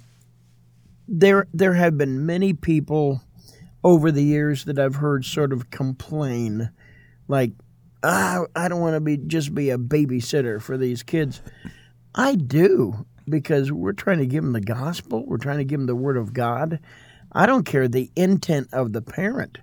there. 1.07 1.47
There 1.53 1.73
have 1.73 1.97
been 1.97 2.25
many 2.25 2.53
people 2.53 3.21
over 3.83 4.11
the 4.11 4.23
years 4.23 4.65
that 4.65 4.79
I've 4.79 4.95
heard 4.95 5.25
sort 5.25 5.53
of 5.53 5.69
complain, 5.71 6.71
like, 7.27 7.51
ah, 8.03 8.45
I 8.55 8.67
don't 8.67 8.81
want 8.81 8.95
to 8.95 9.01
be 9.01 9.17
just 9.17 9.55
be 9.55 9.69
a 9.69 9.77
babysitter 9.77 10.61
for 10.61 10.77
these 10.77 11.03
kids. 11.03 11.41
I 12.13 12.35
do 12.35 13.05
because 13.29 13.71
we're 13.71 13.93
trying 13.93 14.19
to 14.19 14.25
give 14.25 14.43
them 14.43 14.53
the 14.53 14.61
gospel. 14.61 15.25
We're 15.25 15.37
trying 15.37 15.59
to 15.59 15.65
give 15.65 15.79
them 15.79 15.87
the 15.87 15.95
word 15.95 16.17
of 16.17 16.33
God. 16.33 16.79
I 17.31 17.45
don't 17.45 17.65
care 17.65 17.87
the 17.87 18.09
intent 18.15 18.69
of 18.73 18.93
the 18.93 19.01
parent. 19.01 19.57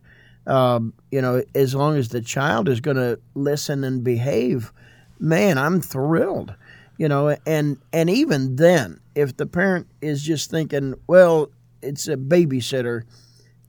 Um, 0.47 0.93
you 1.11 1.23
know, 1.23 1.43
as 1.55 1.75
long 1.75 1.97
as 1.97 2.11
the 2.11 2.21
child 2.21 2.69
is 2.69 2.81
going 2.81 2.99
to 2.99 3.19
listen 3.35 3.83
and 3.83 4.05
behave, 4.05 4.73
man, 5.19 5.59
I'm 5.59 5.81
thrilled. 5.81 6.55
You 6.97 7.09
know, 7.09 7.37
and 7.45 7.79
and 7.93 8.09
even 8.09 8.55
then, 8.57 9.01
if 9.17 9.37
the 9.37 9.47
parent 9.47 9.89
is 10.01 10.23
just 10.23 10.49
thinking, 10.51 10.95
well, 11.09 11.51
it's 11.83 12.07
a 12.07 12.17
babysitter, 12.17 13.03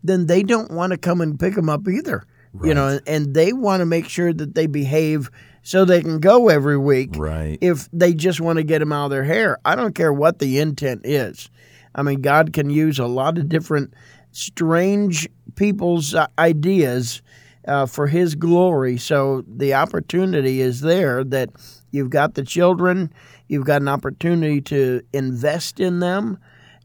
then 0.04 0.28
they 0.28 0.44
don't 0.44 0.70
want 0.72 0.92
to 0.92 0.98
come 0.98 1.22
and 1.22 1.40
pick 1.40 1.56
them 1.56 1.68
up 1.70 1.88
either. 1.88 2.26
You 2.64 2.74
know, 2.74 2.88
and, 2.88 3.02
and 3.06 3.34
they 3.34 3.52
want 3.52 3.82
to 3.82 3.86
make 3.86 4.08
sure 4.08 4.32
that 4.32 4.56
they 4.56 4.66
behave 4.68 5.30
so 5.62 5.84
they 5.84 6.02
can 6.02 6.20
go 6.22 6.48
every 6.48 6.78
week 6.78 7.10
Right. 7.18 7.58
if 7.60 7.90
they 7.92 8.14
just 8.14 8.40
want 8.40 8.58
to 8.60 8.64
get 8.64 8.80
them 8.80 8.94
out 8.94 9.06
of 9.06 9.12
their 9.12 9.26
hair. 9.26 9.58
I 9.66 9.76
don't 9.76 9.94
care 9.94 10.14
what 10.14 10.40
the 10.40 10.60
intent 10.60 11.02
is. 11.04 11.50
I 11.94 12.02
mean, 12.02 12.22
God 12.22 12.54
can 12.54 12.70
use 12.70 12.98
a 12.98 13.08
lot 13.08 13.38
of 13.38 13.50
different 13.50 13.94
strange 14.32 15.28
people's 15.56 16.16
uh, 16.16 16.28
ideas 16.40 17.22
uh, 17.68 17.86
for 17.86 18.08
His 18.08 18.36
glory. 18.36 18.98
So 18.98 19.44
the 19.48 19.74
opportunity 19.74 20.62
is 20.62 20.82
there 20.82 21.24
that 21.26 21.50
you've 21.92 22.10
got 22.10 22.36
the 22.36 22.44
children, 22.44 23.12
you've 23.48 23.66
got 23.66 23.82
an 23.82 23.88
opportunity 23.88 24.62
to 24.62 25.02
invest 25.14 25.80
in 25.80 26.00
them. 26.00 26.38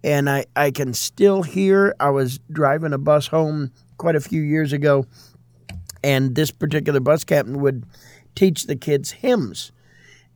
And 0.02 0.30
I, 0.30 0.46
I 0.56 0.70
can 0.70 0.94
still 0.94 1.42
hear, 1.42 1.94
I 2.00 2.08
was 2.08 2.38
driving 2.50 2.94
a 2.94 2.98
bus 2.98 3.26
home 3.26 3.70
quite 3.98 4.16
a 4.16 4.20
few 4.20 4.40
years 4.40 4.72
ago, 4.72 5.04
and 6.02 6.34
this 6.34 6.50
particular 6.50 7.00
bus 7.00 7.22
captain 7.24 7.60
would 7.60 7.84
teach 8.34 8.66
the 8.66 8.76
kids 8.76 9.10
hymns 9.10 9.72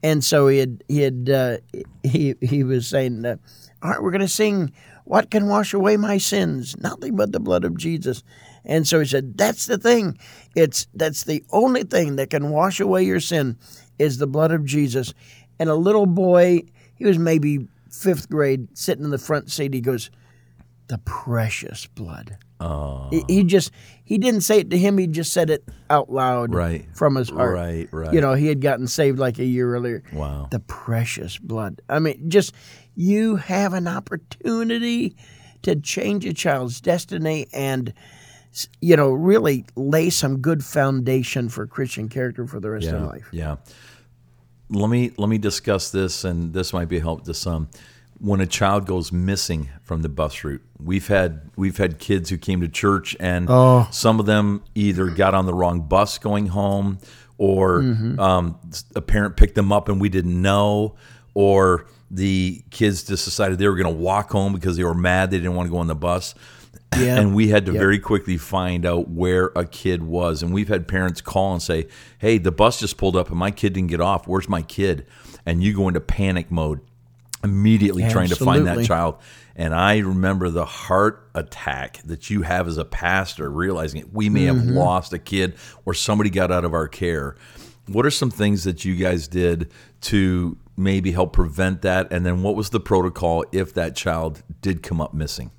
and 0.05 0.23
so 0.23 0.49
he 0.49 0.59
had 0.59 0.85
he 0.87 1.01
had 1.01 1.31
uh, 1.31 1.57
he 2.03 2.35
he 2.43 2.63
was 2.63 2.87
saying, 2.87 3.25
uh, 3.25 3.37
"All 3.83 3.91
right, 3.91 4.03
we're 4.03 4.11
going 4.11 4.21
to 4.21 4.29
sing 4.29 4.71
what 5.05 5.31
can 5.31 5.49
wash 5.49 5.73
away 5.73 5.97
my 5.97 6.19
sins? 6.19 6.77
Nothing 6.77 7.17
but 7.17 7.33
the 7.33 7.41
blood 7.41 7.65
of 7.65 7.79
Jesus." 7.79 8.23
And 8.65 8.87
so 8.89 9.01
he 9.01 9.07
said, 9.07 9.37
"That's 9.37 9.67
the 9.67 9.79
thing. 9.79 10.19
It's 10.57 10.87
that's 10.95 11.25
the 11.25 11.45
only 11.51 11.83
thing 11.83 12.17
that 12.17 12.31
can 12.31 12.51
wash 12.51 12.81
away 12.81 13.03
your 13.05 13.21
sin 13.21 13.59
is 13.99 14.19
the 14.19 14.27
blood 14.27 14.53
of 14.53 14.65
Jesus." 14.65 15.13
And 15.59 15.69
a 15.69 15.75
little 15.75 16.07
boy, 16.07 16.63
he 16.95 17.05
was 17.05 17.19
maybe 17.19 17.69
fifth 17.91 18.29
grade, 18.29 18.69
sitting 18.77 19.05
in 19.05 19.11
the 19.11 19.19
front 19.19 19.51
seat. 19.51 19.75
He 19.75 19.81
goes, 19.81 20.11
"The 20.89 20.99
precious 20.99 21.87
blood." 21.87 22.39
Oh, 22.61 23.09
He, 23.11 23.25
he 23.29 23.45
just 23.45 23.73
he 24.05 24.17
didn't 24.17 24.41
say 24.43 24.61
it 24.61 24.71
to 24.71 24.79
him. 24.79 24.97
He 24.97 25.07
just 25.09 25.33
said 25.33 25.51
it 25.51 25.65
out 25.91 26.11
loud 26.11 26.55
Right. 26.55 26.87
from 26.95 27.17
his 27.17 27.29
heart. 27.29 27.53
right, 27.53 27.89
right. 27.93 28.15
You 28.15 28.21
know, 28.21 28.35
he 28.35 28.47
had 28.47 28.61
gotten 28.63 28.87
saved 28.87 29.19
like 29.19 29.39
a 29.39 29.45
year 29.45 29.75
earlier. 29.75 30.03
Wow. 30.13 30.47
The 30.51 30.61
precious 30.61 31.37
blood. 31.37 31.83
I 31.89 31.99
mean, 31.99 32.31
just 32.31 32.55
you 32.95 33.37
have 33.37 33.75
an 33.75 33.89
opportunity 33.89 35.17
to 35.63 35.77
change 35.77 36.25
a 36.27 36.33
child's 36.33 36.81
destiny 36.81 37.47
and 37.53 37.93
you 38.81 38.97
know, 38.97 39.11
really 39.11 39.65
lay 39.77 40.11
some 40.11 40.39
good 40.39 40.65
foundation 40.65 41.49
for 41.49 41.67
Christian 41.67 42.09
character 42.09 42.47
for 42.47 42.61
the 42.61 42.71
rest 42.71 42.87
of 42.87 42.93
yeah, 42.93 42.99
their 42.99 43.09
life. 43.09 43.29
Yeah. 43.33 43.57
Let 44.71 44.89
me 44.89 45.13
let 45.19 45.29
me 45.29 45.39
discuss 45.39 45.91
this, 45.91 46.25
and 46.25 46.53
this 46.55 46.73
might 46.73 46.89
be 46.89 46.97
a 46.97 47.01
help 47.01 47.25
to 47.25 47.35
some. 47.35 47.69
When 48.21 48.41
a 48.41 48.47
child 48.47 48.87
goes 48.87 49.13
missing 49.13 49.69
from 49.83 50.03
the 50.03 50.09
bus 50.09 50.43
route, 50.45 50.63
we've 50.83 51.07
had 51.07 51.51
we've 51.57 51.77
had 51.77 51.99
kids 51.99 52.31
who 52.31 52.39
came 52.39 52.61
to 52.63 52.69
church, 52.69 53.15
and 53.21 53.47
Oh. 53.51 53.87
some 53.91 54.19
of 54.21 54.27
them 54.27 54.63
either 54.75 55.07
got 55.11 55.35
on 55.35 55.47
the 55.47 55.55
wrong 55.55 55.83
bus 55.83 56.17
going 56.19 56.47
home, 56.47 56.99
or 57.37 57.81
Mm-hmm. 57.83 58.19
um, 58.19 58.59
a 58.97 59.03
parent 59.03 59.37
picked 59.37 59.55
them 59.55 59.71
up 59.73 59.89
and 59.89 60.01
we 60.01 60.09
didn't 60.09 60.41
know, 60.41 60.95
or 61.35 61.87
the 62.11 62.63
kids 62.71 63.03
just 63.05 63.25
decided 63.25 63.59
they 63.59 63.69
were 63.69 63.77
going 63.77 63.93
to 63.95 64.01
walk 64.03 64.31
home 64.31 64.55
because 64.55 64.77
they 64.77 64.85
were 64.85 64.95
mad 64.95 65.31
they 65.31 65.39
didn't 65.39 65.55
want 65.55 65.67
to 65.67 65.71
go 65.73 65.79
on 65.79 65.89
the 65.89 65.95
bus. 65.95 66.35
Yeah. 66.97 67.19
And 67.19 67.35
we 67.35 67.49
had 67.49 67.67
to 67.67 67.73
very 67.73 67.99
quickly 67.99 68.37
find 68.37 68.87
out 68.87 69.09
where 69.09 69.47
a 69.57 69.65
kid 69.67 70.03
was. 70.05 70.43
And 70.43 70.55
we've 70.55 70.69
had 70.69 70.87
parents 70.87 71.21
call 71.21 71.53
and 71.53 71.63
say, 71.63 71.89
Hey, 72.19 72.39
the 72.39 72.53
bus 72.53 72.79
just 72.81 72.97
pulled 72.97 73.17
up 73.17 73.31
and 73.31 73.39
my 73.39 73.51
kid 73.51 73.73
didn't 73.73 73.91
get 73.91 74.01
off. 74.01 74.29
Where's 74.29 74.49
my 74.49 74.63
kid? 74.63 75.07
And 75.45 75.63
you 75.63 75.75
go 75.75 75.89
into 75.89 76.01
panic 76.01 76.51
mode 76.51 76.81
immediately 77.43 78.09
trying 78.09 78.29
to 78.29 78.37
find 78.37 78.67
that 78.67 78.87
child. 78.87 79.17
And 79.57 79.75
I 79.75 79.99
remember 79.99 80.49
the 80.51 80.65
heart 80.65 81.29
attack 81.35 82.01
that 82.05 82.31
you 82.31 82.43
have 82.43 82.67
as 82.67 82.79
a 82.79 82.85
pastor, 82.85 83.51
realizing 83.51 84.01
it. 84.01 84.13
we 84.13 84.29
may 84.29 84.45
have 84.45 84.57
Mm-hmm. 84.57 84.77
lost 84.77 85.13
a 85.13 85.19
kid 85.19 85.55
or 85.85 85.95
somebody 85.95 86.31
got 86.31 86.51
out 86.51 86.65
of 86.65 86.73
our 86.75 86.89
care. 86.89 87.37
What 87.87 88.07
are 88.07 88.11
some 88.11 88.31
things 88.31 88.65
that 88.65 88.85
you 88.85 88.97
guys 88.97 89.29
did 89.29 89.71
to 90.03 90.57
maybe 90.77 91.13
help 91.13 91.33
prevent 91.35 91.83
that? 91.83 92.11
And 92.13 92.25
then 92.25 92.43
what 92.43 92.57
was 92.57 92.71
the 92.71 92.81
protocol 92.81 93.45
if 93.53 93.75
that 93.75 93.95
child 93.95 94.43
did 94.63 94.83
come 94.83 95.01
up 95.01 95.13
missing? 95.13 95.51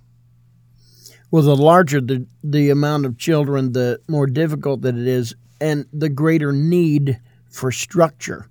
Well, 1.36 1.44
the 1.44 1.54
larger 1.54 2.00
the 2.00 2.26
the 2.46 2.70
amount 2.70 3.06
of 3.06 3.18
children, 3.18 3.74
the 3.74 4.00
more 4.08 4.26
difficult 4.26 4.84
that 4.84 4.96
it 4.96 5.06
is, 5.06 5.36
and 5.60 5.86
the 5.92 6.08
greater 6.08 6.54
need 6.54 7.20
for 7.50 7.74
structure. 7.74 8.48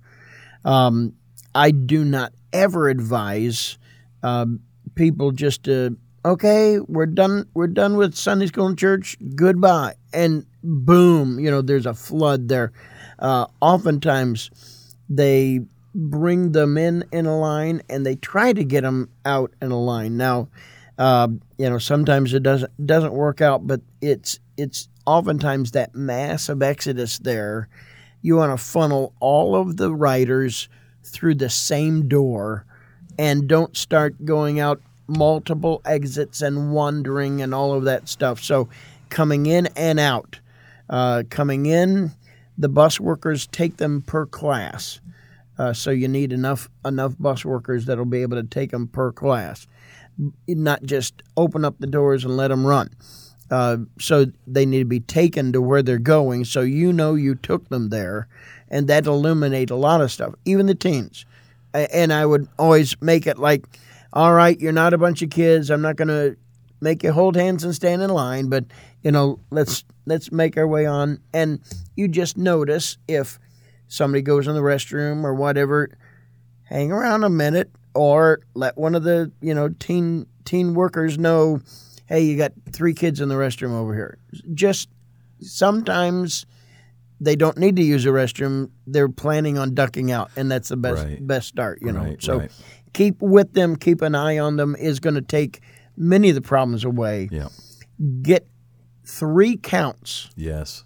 Um, 0.63 1.15
I 1.55 1.71
do 1.71 2.05
not 2.05 2.31
ever 2.53 2.87
advise 2.87 3.79
um, 4.21 4.59
people 4.93 5.31
just 5.31 5.63
to 5.63 5.97
okay, 6.23 6.77
we're 6.79 7.07
done. 7.07 7.49
We're 7.55 7.73
done 7.73 7.97
with 7.97 8.13
Sunday 8.13 8.45
school 8.45 8.67
and 8.67 8.77
church. 8.77 9.17
Goodbye, 9.35 9.95
and 10.13 10.45
boom, 10.63 11.39
you 11.39 11.49
know, 11.49 11.63
there's 11.63 11.87
a 11.87 11.95
flood 11.95 12.49
there. 12.49 12.71
Uh, 13.17 13.47
oftentimes, 13.61 14.51
they 15.09 15.61
bring 15.95 16.51
them 16.51 16.77
in 16.77 17.03
in 17.11 17.25
a 17.25 17.35
line 17.35 17.81
and 17.89 18.05
they 18.05 18.15
try 18.15 18.53
to 18.53 18.63
get 18.63 18.81
them 18.81 19.09
out 19.25 19.51
in 19.59 19.71
a 19.71 19.79
line. 19.79 20.17
Now, 20.17 20.49
uh, 20.97 21.27
you 21.57 21.69
know, 21.69 21.77
sometimes 21.77 22.33
it 22.33 22.43
doesn't 22.43 22.85
doesn't 22.85 23.13
work 23.13 23.41
out, 23.41 23.67
but 23.67 23.81
it's 24.01 24.39
it's 24.57 24.87
oftentimes 25.05 25.71
that 25.71 25.95
massive 25.95 26.61
exodus 26.61 27.19
there. 27.19 27.67
You 28.21 28.37
want 28.37 28.57
to 28.57 28.63
funnel 28.63 29.13
all 29.19 29.55
of 29.55 29.77
the 29.77 29.93
riders 29.93 30.67
through 31.03 31.35
the 31.35 31.49
same 31.49 32.07
door, 32.07 32.65
and 33.19 33.47
don't 33.47 33.75
start 33.75 34.25
going 34.25 34.59
out 34.59 34.81
multiple 35.07 35.81
exits 35.85 36.41
and 36.41 36.73
wandering 36.73 37.41
and 37.41 37.53
all 37.53 37.73
of 37.73 37.83
that 37.83 38.09
stuff. 38.09 38.41
So, 38.43 38.69
coming 39.09 39.45
in 39.45 39.67
and 39.75 39.99
out, 39.99 40.39
uh, 40.89 41.23
coming 41.29 41.65
in, 41.65 42.11
the 42.57 42.69
bus 42.69 42.99
workers 42.99 43.47
take 43.47 43.77
them 43.77 44.01
per 44.01 44.25
class. 44.25 44.99
Uh, 45.57 45.73
so 45.73 45.89
you 45.91 46.07
need 46.07 46.33
enough 46.33 46.69
enough 46.83 47.15
bus 47.19 47.45
workers 47.45 47.85
that'll 47.85 48.05
be 48.05 48.21
able 48.21 48.37
to 48.37 48.47
take 48.47 48.71
them 48.71 48.87
per 48.87 49.11
class, 49.11 49.67
not 50.47 50.83
just 50.83 51.23
open 51.37 51.65
up 51.65 51.75
the 51.79 51.87
doors 51.87 52.23
and 52.23 52.37
let 52.37 52.49
them 52.49 52.65
run. 52.65 52.89
Uh, 53.51 53.77
so 53.99 54.25
they 54.47 54.65
need 54.65 54.79
to 54.79 54.85
be 54.85 54.99
taken 54.99 55.53
to 55.53 55.61
where 55.61 55.83
they're 55.83 55.99
going, 55.99 56.45
so 56.45 56.61
you 56.61 56.91
know 56.91 57.13
you 57.13 57.35
took 57.35 57.69
them 57.69 57.89
there, 57.89 58.27
and 58.69 58.87
that 58.87 59.05
illuminate 59.05 59.69
a 59.69 59.75
lot 59.75 60.01
of 60.01 60.11
stuff, 60.11 60.33
even 60.45 60.65
the 60.65 60.73
teens. 60.73 61.25
And 61.73 62.11
I 62.11 62.25
would 62.25 62.47
always 62.57 62.99
make 63.01 63.27
it 63.27 63.37
like, 63.37 63.65
all 64.13 64.33
right, 64.33 64.59
you're 64.59 64.71
not 64.71 64.93
a 64.93 64.97
bunch 64.97 65.21
of 65.21 65.29
kids. 65.29 65.69
I'm 65.69 65.81
not 65.81 65.97
going 65.97 66.07
to 66.07 66.37
make 66.81 67.03
you 67.03 67.11
hold 67.11 67.35
hands 67.35 67.63
and 67.63 67.75
stand 67.75 68.01
in 68.01 68.09
line, 68.09 68.49
but 68.49 68.65
you 69.03 69.11
know, 69.11 69.39
let's 69.51 69.83
let's 70.05 70.31
make 70.31 70.57
our 70.57 70.67
way 70.67 70.85
on. 70.85 71.19
And 71.33 71.59
you 71.95 72.07
just 72.07 72.37
notice 72.37 72.97
if 73.07 73.39
somebody 73.87 74.21
goes 74.21 74.47
in 74.47 74.55
the 74.55 74.61
restroom 74.61 75.23
or 75.23 75.33
whatever, 75.33 75.89
hang 76.63 76.91
around 76.91 77.23
a 77.23 77.29
minute 77.29 77.69
or 77.95 78.41
let 78.53 78.77
one 78.77 78.93
of 78.93 79.03
the, 79.03 79.31
you 79.41 79.53
know, 79.53 79.69
teen 79.69 80.27
teen 80.43 80.73
workers 80.75 81.17
know, 81.17 81.59
hey, 82.07 82.21
you 82.21 82.37
got 82.37 82.51
three 82.71 82.93
kids 82.93 83.19
in 83.21 83.29
the 83.29 83.35
restroom 83.35 83.71
over 83.71 83.93
here. 83.95 84.17
Just 84.53 84.89
sometimes 85.41 86.45
they 87.19 87.35
don't 87.35 87.57
need 87.57 87.75
to 87.77 87.83
use 87.83 88.05
a 88.05 88.09
restroom. 88.09 88.69
They're 88.85 89.09
planning 89.09 89.57
on 89.57 89.73
ducking 89.73 90.11
out, 90.11 90.29
and 90.35 90.51
that's 90.51 90.69
the 90.69 90.77
best 90.77 91.03
Right. 91.03 91.25
best 91.25 91.47
start, 91.47 91.79
you 91.81 91.91
know. 91.91 92.01
Right, 92.01 92.21
so 92.21 92.39
right. 92.39 92.51
keep 92.93 93.21
with 93.21 93.53
them, 93.53 93.75
keep 93.75 94.01
an 94.01 94.15
eye 94.15 94.37
on 94.37 94.57
them 94.57 94.75
is 94.77 94.99
going 94.99 95.15
to 95.15 95.21
take 95.21 95.61
many 95.97 96.29
of 96.29 96.35
the 96.35 96.41
problems 96.41 96.83
away. 96.83 97.29
Yeah. 97.31 97.47
Get 98.21 98.47
three 99.05 99.55
counts 99.57 100.29
Yes. 100.35 100.83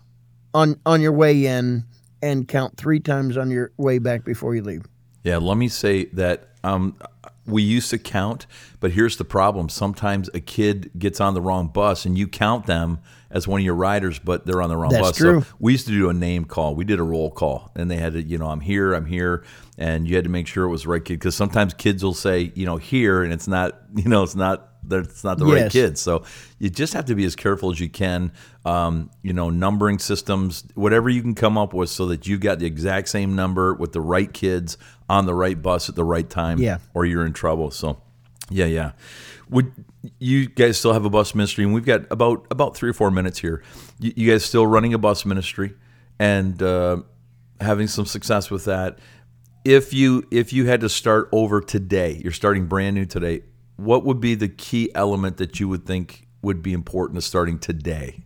on 0.53 0.75
on 0.85 1.01
your 1.01 1.13
way 1.13 1.45
in 1.45 1.85
and 2.21 2.47
count 2.47 2.77
three 2.77 2.99
times 2.99 3.37
on 3.37 3.49
your 3.49 3.71
way 3.77 3.97
back 3.97 4.23
before 4.23 4.53
you 4.55 4.61
leave. 4.61 4.83
Yeah, 5.23 5.37
let 5.37 5.57
me 5.57 5.67
say 5.67 6.05
that 6.13 6.48
um, 6.63 6.95
we 7.45 7.63
used 7.63 7.89
to 7.89 7.97
count, 7.97 8.45
but 8.79 8.91
here's 8.91 9.17
the 9.17 9.25
problem. 9.25 9.69
Sometimes 9.69 10.29
a 10.33 10.39
kid 10.39 10.91
gets 10.97 11.19
on 11.19 11.33
the 11.33 11.41
wrong 11.41 11.67
bus 11.67 12.05
and 12.05 12.17
you 12.17 12.27
count 12.27 12.65
them 12.67 12.99
as 13.31 13.47
one 13.47 13.61
of 13.61 13.65
your 13.65 13.75
riders, 13.75 14.19
but 14.19 14.45
they're 14.45 14.61
on 14.61 14.69
the 14.69 14.77
wrong 14.77 14.91
That's 14.91 15.09
bus. 15.09 15.17
true. 15.17 15.41
So 15.41 15.47
we 15.59 15.71
used 15.71 15.85
to 15.87 15.91
do 15.93 16.09
a 16.09 16.13
name 16.13 16.45
call. 16.45 16.75
We 16.75 16.83
did 16.85 16.99
a 16.99 17.03
roll 17.03 17.31
call 17.31 17.71
and 17.75 17.89
they 17.89 17.97
had 17.97 18.13
to, 18.13 18.21
you 18.21 18.37
know, 18.37 18.47
I'm 18.47 18.59
here, 18.61 18.93
I'm 18.93 19.05
here. 19.05 19.43
And 19.77 20.07
you 20.07 20.15
had 20.15 20.25
to 20.25 20.29
make 20.29 20.45
sure 20.47 20.65
it 20.65 20.69
was 20.69 20.83
the 20.83 20.89
right 20.89 21.03
kid 21.03 21.13
because 21.19 21.35
sometimes 21.35 21.73
kids 21.73 22.03
will 22.03 22.13
say, 22.13 22.51
you 22.55 22.65
know, 22.65 22.77
here 22.77 23.23
and 23.23 23.31
it's 23.33 23.47
not, 23.47 23.79
you 23.95 24.09
know, 24.09 24.23
it's 24.23 24.35
not. 24.35 24.65
That's 24.81 25.25
not 25.25 25.37
the 25.37 25.45
right 25.45 25.63
Yes. 25.63 25.71
kid. 25.73 25.97
So 25.97 26.23
you 26.57 26.69
just 26.69 26.93
have 26.93 27.05
to 27.05 27.15
be 27.15 27.25
as 27.25 27.35
careful 27.35 27.69
as 27.69 27.81
you 27.81 27.89
can. 27.89 28.31
Um, 28.65 29.11
you 29.21 29.33
know, 29.33 29.49
numbering 29.49 29.99
systems, 29.99 30.63
whatever 30.73 31.09
you 31.09 31.21
can 31.21 31.35
come 31.35 31.57
up 31.57 31.73
with, 31.73 31.89
so 31.89 32.07
that 32.07 32.27
you've 32.27 32.39
got 32.39 32.59
the 32.59 32.65
exact 32.65 33.09
same 33.09 33.35
number 33.35 33.73
with 33.73 33.91
the 33.91 33.99
right 34.01 34.31
kids 34.33 34.77
on 35.09 35.25
the 35.25 35.33
right 35.33 35.59
bus 35.59 35.89
at 35.89 35.95
the 35.95 36.03
right 36.03 36.29
time. 36.29 36.59
Yeah. 36.59 36.77
or 36.93 37.05
you're 37.05 37.25
in 37.25 37.33
trouble. 37.33 37.71
So, 37.71 38.01
yeah, 38.49 38.65
yeah. 38.65 38.91
Would 39.49 39.73
you 40.19 40.47
guys 40.47 40.77
still 40.77 40.93
have 40.93 41.05
a 41.05 41.09
bus 41.09 41.33
ministry? 41.33 41.63
And 41.63 41.73
we've 41.73 41.85
got 41.85 42.01
about 42.11 42.45
about 42.51 42.77
three 42.77 42.89
or 42.89 42.93
four 42.93 43.11
minutes 43.11 43.39
here. 43.39 43.63
You, 43.99 44.13
you 44.15 44.31
guys 44.31 44.45
still 44.45 44.67
running 44.67 44.93
a 44.93 44.99
bus 44.99 45.25
ministry 45.25 45.73
and 46.19 46.61
uh, 46.61 47.01
having 47.59 47.87
some 47.87 48.05
success 48.05 48.51
with 48.51 48.65
that. 48.65 48.99
If 49.65 49.93
you 49.93 50.27
if 50.31 50.53
you 50.53 50.67
had 50.67 50.81
to 50.81 50.89
start 50.89 51.29
over 51.31 51.61
today, 51.61 52.21
you're 52.23 52.31
starting 52.31 52.67
brand 52.67 52.95
new 52.95 53.05
today. 53.05 53.41
What 53.75 54.05
would 54.05 54.19
be 54.19 54.35
the 54.35 54.49
key 54.49 54.91
element 54.93 55.37
that 55.37 55.59
you 55.59 55.67
would 55.67 55.85
think 55.85 56.27
would 56.41 56.61
be 56.61 56.73
important 56.73 57.17
to 57.17 57.21
starting 57.21 57.59
today? 57.59 58.23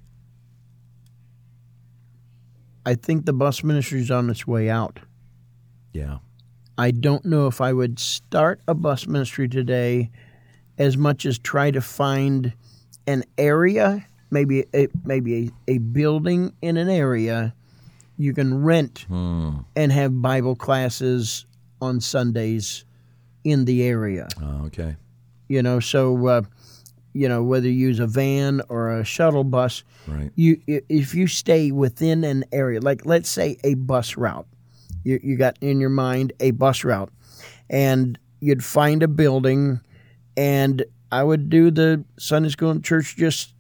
I 2.86 2.96
think 2.96 3.26
the 3.26 3.34
bus 3.34 3.64
ministry 3.64 4.02
is 4.02 4.12
on 4.12 4.30
its 4.30 4.46
way 4.46 4.70
out. 4.70 5.00
Yeah. 5.94 6.18
I 6.78 6.92
don't 6.92 7.24
know 7.26 7.48
if 7.48 7.62
I 7.62 7.72
would 7.74 8.00
start 8.00 8.62
a 8.68 8.74
bus 8.74 9.06
ministry 9.08 9.48
today 9.48 10.10
as 10.78 10.98
much 10.98 11.26
as 11.26 11.38
try 11.38 11.70
to 11.72 11.82
find 11.82 12.54
an 13.06 13.24
area, 13.38 14.06
maybe 14.32 14.66
a, 14.74 14.88
maybe 15.06 15.52
a, 15.68 15.74
a 15.74 15.78
building 15.78 16.54
in 16.62 16.78
an 16.78 16.90
area 16.90 17.54
you 18.18 18.32
can 18.34 18.64
rent 18.64 19.06
and 19.10 19.92
have 19.92 20.22
Bible 20.22 20.56
classes 20.56 21.46
on 21.82 22.00
Sundays 22.00 22.86
in 23.44 23.66
the 23.66 23.84
area. 23.84 24.28
Oh, 24.42 24.66
okay. 24.68 24.96
You 25.48 25.64
know, 25.64 25.80
so 25.80 26.26
uh, 26.28 26.42
you 27.14 27.28
know 27.28 27.44
whether 27.44 27.68
you 27.68 27.74
use 27.88 28.00
a 28.00 28.08
van 28.08 28.62
or 28.70 28.92
a 29.00 29.04
shuttle 29.04 29.44
bus, 29.44 29.84
Right. 30.08 30.32
you 30.36 30.62
if 30.68 31.14
you 31.16 31.28
stay 31.28 31.72
within 31.72 32.24
an 32.24 32.46
area, 32.52 32.80
like 32.82 33.06
let's 33.06 33.30
say 33.30 33.58
a 33.64 33.74
bus 33.74 34.16
route, 34.16 34.48
you, 35.04 35.20
you 35.24 35.36
got 35.38 35.58
in 35.62 35.80
your 35.80 35.90
mind 35.90 36.34
a 36.40 36.52
bus 36.52 36.84
route, 36.84 37.12
and 37.70 38.18
you'd 38.40 38.64
find 38.64 39.04
a 39.04 39.08
building, 39.08 39.82
and 40.38 40.84
I 41.12 41.24
would 41.24 41.50
do 41.50 41.72
the 41.72 42.04
Sunday 42.18 42.50
school 42.50 42.72
and 42.72 42.84
church 42.84 43.16
just 43.16 43.54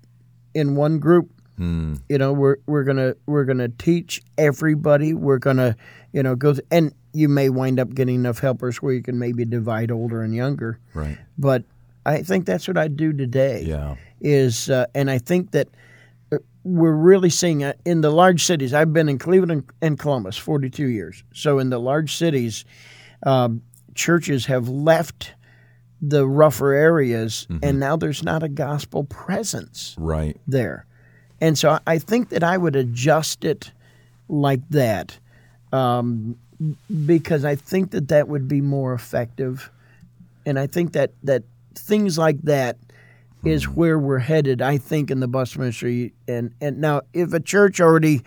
in 0.53 0.75
one 0.75 0.99
group. 0.99 1.29
Hmm. 1.57 1.95
You 2.09 2.17
know, 2.17 2.33
we're 2.33 2.57
we're 2.65 2.83
gonna 2.83 3.15
we're 3.27 3.45
gonna 3.45 3.69
teach 3.69 4.21
everybody. 4.37 5.13
We're 5.13 5.37
gonna 5.37 5.75
you 6.11 6.23
know 6.23 6.35
go 6.35 6.53
th- 6.53 6.65
and 6.71 6.93
you 7.13 7.29
may 7.29 7.49
wind 7.49 7.79
up 7.79 7.93
getting 7.93 8.15
enough 8.15 8.39
helpers 8.39 8.81
where 8.81 8.93
you 8.93 9.03
can 9.03 9.19
maybe 9.19 9.45
divide 9.45 9.91
older 9.91 10.23
and 10.23 10.33
younger. 10.33 10.79
Right. 10.95 11.15
But 11.37 11.63
I 12.07 12.23
think 12.23 12.45
that's 12.47 12.67
what 12.67 12.75
I 12.77 12.87
do 12.87 13.13
today 13.13 13.63
Yeah. 13.67 13.95
is, 14.19 14.67
uh, 14.69 14.87
and 14.95 15.11
I 15.11 15.19
think 15.19 15.51
that 15.51 15.67
we're 16.63 16.91
really 16.93 17.29
seeing 17.29 17.61
it 17.61 17.79
in 17.85 18.01
the 18.01 18.09
large 18.09 18.45
cities. 18.45 18.73
I've 18.73 18.93
been 18.93 19.09
in 19.09 19.17
Cleveland 19.17 19.69
and- 19.81 19.99
Columbus 19.99 20.37
42 20.37 20.85
years. 20.87 21.23
So 21.33 21.59
in 21.59 21.69
the 21.69 21.79
large 21.79 22.15
cities, 22.15 22.63
um, 23.25 23.61
churches 23.95 24.45
have 24.45 24.69
left 24.69 25.33
the 26.01 26.27
rougher 26.27 26.73
areas, 26.73 27.47
and 27.61 27.79
now 27.79 27.95
there's 27.95 28.23
not 28.23 28.43
a 28.43 28.49
gospel 28.49 29.05
presence 29.05 29.95
Right. 29.97 30.37
there. 30.47 30.85
And 31.39 31.57
so 31.57 31.79
I 31.87 31.97
think 31.97 32.29
that 32.29 32.43
I 32.43 32.57
would 32.57 32.75
adjust 32.75 33.45
it 33.45 33.71
like 34.27 34.61
that 34.69 35.17
um, 35.71 36.35
because 37.05 37.43
I 37.45 37.55
think 37.55 37.91
that 37.91 38.09
that 38.09 38.27
would 38.27 38.47
be 38.47 38.61
more 38.61 38.93
effective. 38.93 39.69
And 40.45 40.59
I 40.59 40.67
think 40.67 40.93
that, 40.93 41.11
that 41.23 41.43
things 41.75 42.17
like 42.17 42.41
that 42.43 42.77
is 43.45 43.63
mm-hmm. 43.63 43.73
where 43.73 43.99
we're 43.99 44.19
headed, 44.19 44.61
I 44.61 44.77
think, 44.77 45.11
in 45.11 45.19
the 45.19 45.27
bus 45.27 45.57
ministry. 45.57 46.13
And, 46.27 46.53
and 46.61 46.79
now, 46.79 47.01
if 47.13 47.33
a 47.33 47.39
church 47.39 47.81
already, 47.81 48.21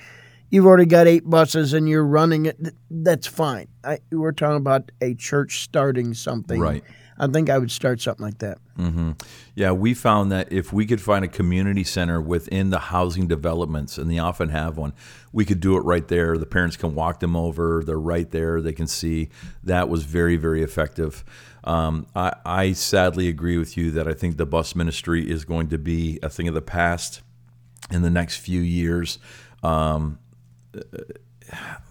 you've 0.51 0.67
already 0.67 0.87
got 0.87 1.07
eight 1.07 1.29
buses 1.29 1.73
and 1.73 1.89
you're 1.89 2.05
running 2.05 2.47
it, 2.47 2.75
that's 2.91 3.27
fine. 3.27 3.69
I, 3.83 3.99
we're 4.11 4.33
talking 4.33 4.57
about 4.57 4.93
a 5.01 5.15
church 5.15 5.63
starting 5.63 6.15
something. 6.15 6.61
Right. 6.61 6.85
I 7.19 7.27
think 7.29 7.49
I 7.49 7.57
would 7.57 7.71
start 7.71 8.01
something 8.01 8.25
like 8.25 8.39
that. 8.39 8.59
Mm-hmm. 8.79 9.13
Yeah, 9.55 9.73
we 9.73 9.95
found 9.95 10.31
that 10.33 10.53
if 10.53 10.71
we 10.71 10.85
could 10.85 11.01
find 11.01 11.25
a 11.25 11.29
community 11.29 11.83
center 11.83 12.21
within 12.21 12.69
the 12.69 12.79
housing 12.79 13.27
developments, 13.27 13.97
and 13.97 14.11
they 14.11 14.19
often 14.19 14.51
have 14.51 14.77
one, 14.77 14.93
we 15.33 15.47
could 15.47 15.61
do 15.61 15.79
it 15.79 15.81
right 15.81 16.07
there. 16.09 16.37
The 16.37 16.45
parents 16.45 16.77
can 16.77 16.95
walk 16.95 17.21
them 17.21 17.35
over. 17.35 17.83
They're 17.85 17.99
right 17.99 18.31
there. 18.31 18.61
They 18.61 18.75
can 18.75 18.87
see. 18.87 19.31
That 19.65 19.89
was 19.89 20.05
very, 20.05 20.37
very 20.37 20.63
effective. 20.63 21.25
Um, 21.67 22.07
I, 22.15 22.33
I 22.45 22.73
sadly 22.73 23.29
agree 23.29 23.59
with 23.59 23.77
you 23.77 23.91
that 23.93 24.07
I 24.07 24.13
think 24.15 24.37
the 24.37 24.47
bus 24.47 24.75
ministry 24.77 25.29
is 25.29 25.45
going 25.45 25.69
to 25.71 25.79
be 25.79 26.19
a 26.23 26.29
thing 26.31 26.47
of 26.49 26.55
the 26.55 26.63
past 26.63 27.23
in 27.91 28.03
the 28.03 28.11
next 28.11 28.37
few 28.37 28.61
years. 28.61 29.19
Um, 29.65 30.19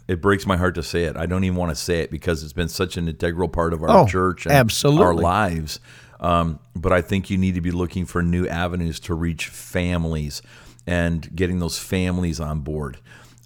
it 0.07 0.21
breaks 0.21 0.45
my 0.45 0.57
heart 0.57 0.75
to 0.75 0.83
say 0.83 1.03
it. 1.03 1.17
I 1.17 1.25
don't 1.25 1.43
even 1.43 1.57
want 1.57 1.71
to 1.71 1.75
say 1.75 1.99
it 1.99 2.11
because 2.11 2.43
it's 2.43 2.53
been 2.53 2.69
such 2.69 2.97
an 2.97 3.07
integral 3.07 3.49
part 3.49 3.73
of 3.73 3.81
our 3.83 3.89
Oh, 3.89 4.05
church 4.07 4.45
and 4.45 4.53
absolutely. 4.55 5.03
our 5.03 5.13
lives. 5.13 5.79
Um, 6.19 6.59
but 6.75 6.93
I 6.93 7.01
think 7.01 7.29
you 7.29 7.37
need 7.37 7.55
to 7.55 7.61
be 7.61 7.71
looking 7.71 8.05
for 8.05 8.21
new 8.21 8.47
avenues 8.47 8.99
to 9.01 9.13
reach 9.13 9.47
families 9.47 10.41
and 10.87 11.35
getting 11.35 11.59
those 11.59 11.77
families 11.77 12.39
on 12.39 12.59
board. 12.61 12.97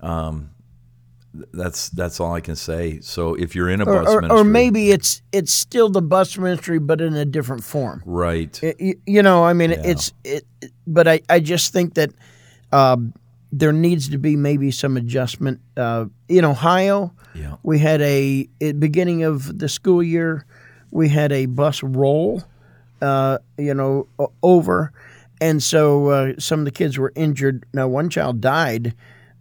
Um, 0.01 0.51
that's 1.33 1.89
that's 1.89 2.19
all 2.19 2.33
I 2.33 2.41
can 2.41 2.55
say. 2.55 2.99
So 3.01 3.35
if 3.35 3.55
you're 3.55 3.69
in 3.69 3.81
a 3.81 3.85
Or, 3.85 4.03
bus 4.03 4.07
or, 4.07 4.21
ministry, 4.21 4.39
or 4.39 4.43
maybe 4.43 4.91
it's 4.91 5.21
it's 5.31 5.51
still 5.51 5.89
the 5.89 6.01
bus 6.01 6.37
ministry, 6.37 6.79
but 6.79 7.01
in 7.01 7.13
a 7.13 7.25
different 7.25 7.63
form. 7.63 8.01
right, 8.05 8.59
It- 8.63 8.99
you, 9.05 9.21
know, 9.21 9.43
I 9.43 9.53
mean, 9.53 9.71
it's 9.71 10.11
it, 10.23 10.45
but 10.87 11.07
I, 11.07 11.21
I 11.29 11.39
just 11.39 11.71
think 11.73 11.93
that 11.95 12.11
um, 12.71 13.13
there 13.51 13.71
needs 13.71 14.09
to 14.09 14.17
be 14.17 14.35
maybe 14.35 14.71
some 14.71 14.97
adjustment. 14.97 15.59
Uh, 15.77 16.05
in 16.27 16.45
Ohio, 16.45 17.13
yeah, 17.35 17.55
we 17.63 17.79
had 17.79 18.01
a 18.01 18.47
at 18.61 18.79
beginning 18.79 19.23
of 19.23 19.59
the 19.59 19.69
school 19.69 20.01
year, 20.03 20.45
we 20.91 21.09
had 21.09 21.31
a 21.31 21.45
bus 21.45 21.83
roll, 21.83 22.43
uh, 23.01 23.37
you 23.57 23.73
know, 23.73 24.07
over, 24.41 24.91
and 25.39 25.61
so 25.61 26.07
uh, 26.09 26.33
some 26.39 26.59
of 26.59 26.65
the 26.65 26.71
kids 26.71 26.97
were 26.97 27.13
injured. 27.15 27.65
Now, 27.73 27.87
one 27.87 28.09
child 28.09 28.41
died, 28.41 28.93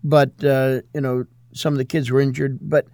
but 0.05 0.33
uh, 0.44 0.83
you 0.94 1.01
know, 1.01 1.24
some 1.59 1.75
of 1.75 1.79
the 1.79 1.85
kids 1.85 2.11
were 2.11 2.21
injured. 2.21 2.59
But 2.62 2.87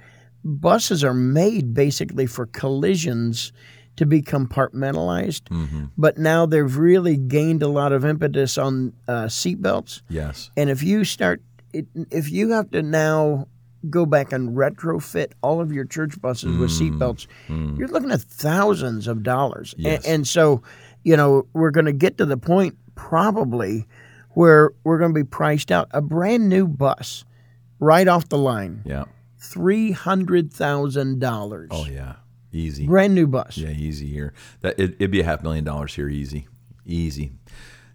buses 0.44 1.02
are 1.04 1.14
made 1.14 1.74
basically 1.74 2.26
for 2.26 2.46
collisions 2.46 3.52
to 3.96 4.06
be 4.06 4.22
compartmentalized. 4.22 5.42
Mm-hmm. 5.42 5.84
But 5.96 6.18
now 6.18 6.46
they've 6.46 6.76
really 6.76 7.16
gained 7.16 7.62
a 7.62 7.68
lot 7.68 7.92
of 7.92 8.04
impetus 8.04 8.58
on 8.58 8.92
uh, 9.06 9.24
seatbelts. 9.24 10.02
yes, 10.08 10.50
And 10.56 10.68
if 10.68 10.82
you 10.82 11.04
start, 11.04 11.42
it, 11.72 11.86
if 12.10 12.30
you 12.30 12.50
have 12.50 12.70
to 12.72 12.82
now 12.82 13.46
go 13.90 14.06
back 14.06 14.32
and 14.32 14.56
retrofit 14.56 15.32
all 15.42 15.60
of 15.60 15.70
your 15.70 15.84
church 15.84 16.20
buses 16.20 16.56
with 16.56 16.70
seatbelts, 16.70 17.26
mm-hmm. 17.26 17.52
mm-hmm. 17.52 17.76
you're 17.76 17.88
looking 17.88 18.10
at 18.10 18.20
thousands 18.20 19.06
of 19.06 19.22
dollars. 19.22 19.74
Yes. 19.76 20.04
And, 20.06 20.26
so, 20.26 20.62
you 21.02 21.16
know, 21.16 21.46
we're 21.52 21.70
going 21.70 21.86
to 21.86 21.92
get 21.92 22.18
to 22.18 22.26
the 22.26 22.36
point 22.36 22.76
probably 22.94 23.86
where 24.30 24.72
we're 24.82 24.98
going 24.98 25.12
to 25.14 25.20
be 25.20 25.24
priced 25.24 25.70
out. 25.70 25.88
A 25.92 26.00
brand 26.00 26.48
new 26.48 26.66
bus, 26.66 27.24
right 27.80 28.08
off 28.08 28.28
the 28.28 28.38
line, 28.38 28.82
yeah, 28.84 29.04
three 29.38 29.92
hundred 29.92 30.52
thousand 30.52 31.20
dollars. 31.20 31.68
oh 31.72 31.86
yeah, 31.86 32.14
easy. 32.52 32.86
Brand 32.86 33.14
new 33.14 33.26
bus. 33.26 33.56
Yeah, 33.56 33.70
easy 33.70 34.06
here. 34.06 34.32
That 34.60 34.78
it, 34.78 34.94
it'd 34.98 35.10
be 35.10 35.20
a 35.20 35.24
half 35.24 35.42
million 35.42 35.64
dollars 35.64 35.94
here, 35.94 36.08
easy, 36.08 36.48
easy. 36.86 37.32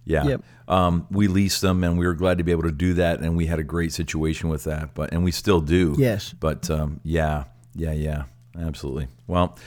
Yeah. 0.05 0.23
Yep. 0.25 0.43
Um, 0.67 1.07
we 1.11 1.27
leased 1.27 1.61
them, 1.61 1.83
and 1.83 1.97
we 1.97 2.07
were 2.07 2.15
glad 2.15 2.39
to 2.39 2.43
be 2.43 2.51
able 2.51 2.63
to 2.63 2.71
do 2.71 2.95
that, 2.95 3.19
and 3.19 3.37
we 3.37 3.45
had 3.45 3.59
a 3.59 3.63
great 3.63 3.93
situation 3.93 4.49
with 4.49 4.63
that. 4.63 4.95
But 4.95 5.11
and 5.13 5.23
we 5.23 5.31
still 5.31 5.61
do. 5.61 5.95
Yes. 5.99 6.33
But 6.33 6.69
um, 6.71 6.99
yeah, 7.03 7.43
yeah, 7.75 7.91
yeah, 7.91 8.23
absolutely. 8.59 9.07
Well, 9.27 9.57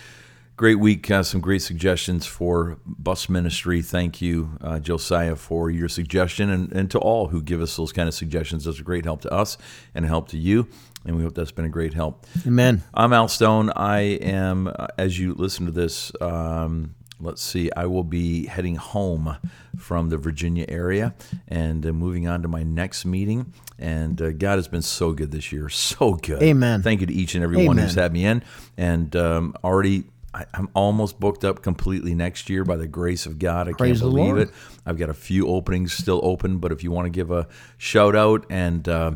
great 0.62 0.78
week. 0.78 1.10
Uh, 1.10 1.24
some 1.24 1.40
great 1.40 1.60
suggestions 1.60 2.24
for 2.24 2.78
bus 2.86 3.28
ministry. 3.28 3.82
Thank 3.82 4.22
you, 4.22 4.56
uh, 4.60 4.78
Josiah, 4.78 5.34
for 5.34 5.68
your 5.72 5.88
suggestion, 5.88 6.50
and, 6.50 6.72
and 6.72 6.88
to 6.92 7.00
all 7.00 7.26
who 7.26 7.42
give 7.42 7.60
us 7.60 7.74
those 7.74 7.90
kind 7.92 8.06
of 8.06 8.14
suggestions. 8.14 8.64
That's 8.64 8.78
a 8.78 8.84
great 8.84 9.04
help 9.04 9.22
to 9.22 9.32
us 9.32 9.58
and 9.92 10.04
a 10.04 10.08
help 10.08 10.28
to 10.28 10.38
you. 10.38 10.68
And 11.04 11.16
we 11.16 11.24
hope 11.24 11.34
that's 11.34 11.50
been 11.50 11.64
a 11.64 11.68
great 11.68 11.94
help. 11.94 12.24
Amen. 12.46 12.84
I'm 12.94 13.12
Al 13.12 13.26
Stone. 13.26 13.72
I 13.74 14.02
am, 14.22 14.68
uh, 14.68 14.86
as 14.96 15.18
you 15.18 15.34
listen 15.34 15.66
to 15.66 15.72
this, 15.72 16.12
um, 16.20 16.94
let's 17.18 17.42
see, 17.42 17.68
I 17.76 17.86
will 17.86 18.04
be 18.04 18.46
heading 18.46 18.76
home 18.76 19.38
from 19.76 20.10
the 20.10 20.16
Virginia 20.16 20.66
area 20.68 21.12
and 21.48 21.84
uh, 21.84 21.92
moving 21.92 22.28
on 22.28 22.40
to 22.42 22.46
my 22.46 22.62
next 22.62 23.04
meeting. 23.04 23.52
And 23.80 24.22
uh, 24.22 24.30
God 24.30 24.58
has 24.58 24.68
been 24.68 24.82
so 24.82 25.10
good 25.12 25.32
this 25.32 25.50
year, 25.50 25.68
so 25.68 26.14
good. 26.14 26.40
Amen. 26.40 26.82
Thank 26.82 27.00
you 27.00 27.08
to 27.08 27.12
each 27.12 27.34
and 27.34 27.42
every 27.42 27.66
one 27.66 27.78
who's 27.78 27.96
had 27.96 28.12
me 28.12 28.24
in. 28.24 28.44
And 28.76 29.16
um, 29.16 29.56
already, 29.64 30.04
I, 30.34 30.46
I'm 30.54 30.68
almost 30.74 31.20
booked 31.20 31.44
up 31.44 31.62
completely 31.62 32.14
next 32.14 32.48
year 32.48 32.64
by 32.64 32.76
the 32.76 32.86
grace 32.86 33.26
of 33.26 33.38
God. 33.38 33.68
I 33.68 33.72
Praise 33.72 34.00
can't 34.00 34.12
believe 34.12 34.34
Lord. 34.34 34.48
it. 34.48 34.50
I've 34.86 34.96
got 34.98 35.10
a 35.10 35.14
few 35.14 35.46
openings 35.48 35.92
still 35.92 36.20
open, 36.22 36.58
but 36.58 36.72
if 36.72 36.82
you 36.82 36.90
want 36.90 37.06
to 37.06 37.10
give 37.10 37.30
a 37.30 37.46
shout 37.76 38.16
out 38.16 38.46
and 38.48 38.88
uh, 38.88 39.12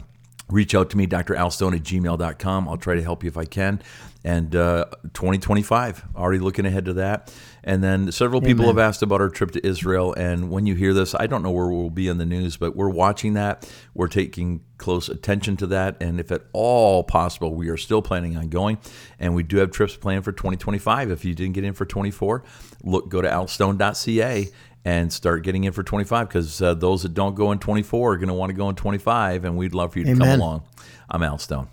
reach 0.48 0.74
out 0.74 0.90
to 0.90 0.96
me, 0.96 1.06
dralstone 1.06 1.74
at 1.74 1.82
gmail.com. 1.82 2.68
I'll 2.68 2.76
try 2.76 2.94
to 2.94 3.02
help 3.02 3.24
you 3.24 3.28
if 3.28 3.36
I 3.36 3.44
can. 3.44 3.82
And 4.24 4.56
uh, 4.56 4.86
2025, 5.14 6.04
already 6.16 6.40
looking 6.40 6.66
ahead 6.66 6.84
to 6.86 6.94
that. 6.94 7.32
And 7.62 7.82
then 7.82 8.10
several 8.10 8.40
people 8.40 8.66
have 8.66 8.78
asked 8.78 9.02
about 9.02 9.20
our 9.20 9.28
trip 9.28 9.52
to 9.52 9.64
Israel. 9.64 10.12
And 10.14 10.50
when 10.50 10.66
you 10.66 10.74
hear 10.74 10.92
this, 10.92 11.14
I 11.14 11.26
don't 11.26 11.42
know 11.42 11.50
where 11.50 11.68
we'll 11.68 11.90
be 11.90 12.08
in 12.08 12.18
the 12.18 12.26
news, 12.26 12.56
but 12.56 12.74
we're 12.74 12.88
watching 12.88 13.34
that. 13.34 13.68
We're 13.94 14.08
taking 14.08 14.62
close 14.78 15.08
attention 15.08 15.56
to 15.58 15.66
that. 15.68 15.96
And 16.00 16.18
if 16.18 16.32
at 16.32 16.42
all 16.52 17.04
possible, 17.04 17.54
we 17.54 17.68
are 17.68 17.76
still 17.76 18.02
planning 18.02 18.36
on 18.36 18.48
going. 18.48 18.78
And 19.18 19.34
we 19.34 19.44
do 19.44 19.58
have 19.58 19.70
trips 19.70 19.96
planned 19.96 20.24
for 20.24 20.32
2025. 20.32 21.10
If 21.10 21.24
you 21.24 21.34
didn't 21.34 21.54
get 21.54 21.64
in 21.64 21.72
for 21.72 21.86
24, 21.86 22.44
look, 22.82 23.08
go 23.08 23.20
to 23.22 23.28
alstone.ca 23.28 24.48
and 24.86 25.12
start 25.12 25.42
getting 25.42 25.64
in 25.64 25.72
for 25.72 25.82
25 25.82 26.28
because 26.28 26.62
uh, 26.62 26.72
those 26.72 27.02
that 27.02 27.12
don't 27.12 27.34
go 27.34 27.50
in 27.50 27.58
24 27.58 28.12
are 28.12 28.16
going 28.16 28.28
to 28.28 28.34
want 28.34 28.50
to 28.50 28.54
go 28.54 28.68
in 28.68 28.76
25 28.76 29.44
and 29.44 29.56
we'd 29.56 29.74
love 29.74 29.92
for 29.92 29.98
you 29.98 30.04
to 30.04 30.14
come 30.16 30.28
along 30.40 30.62
i'm 31.10 31.22
al 31.24 31.38
stone 31.38 31.66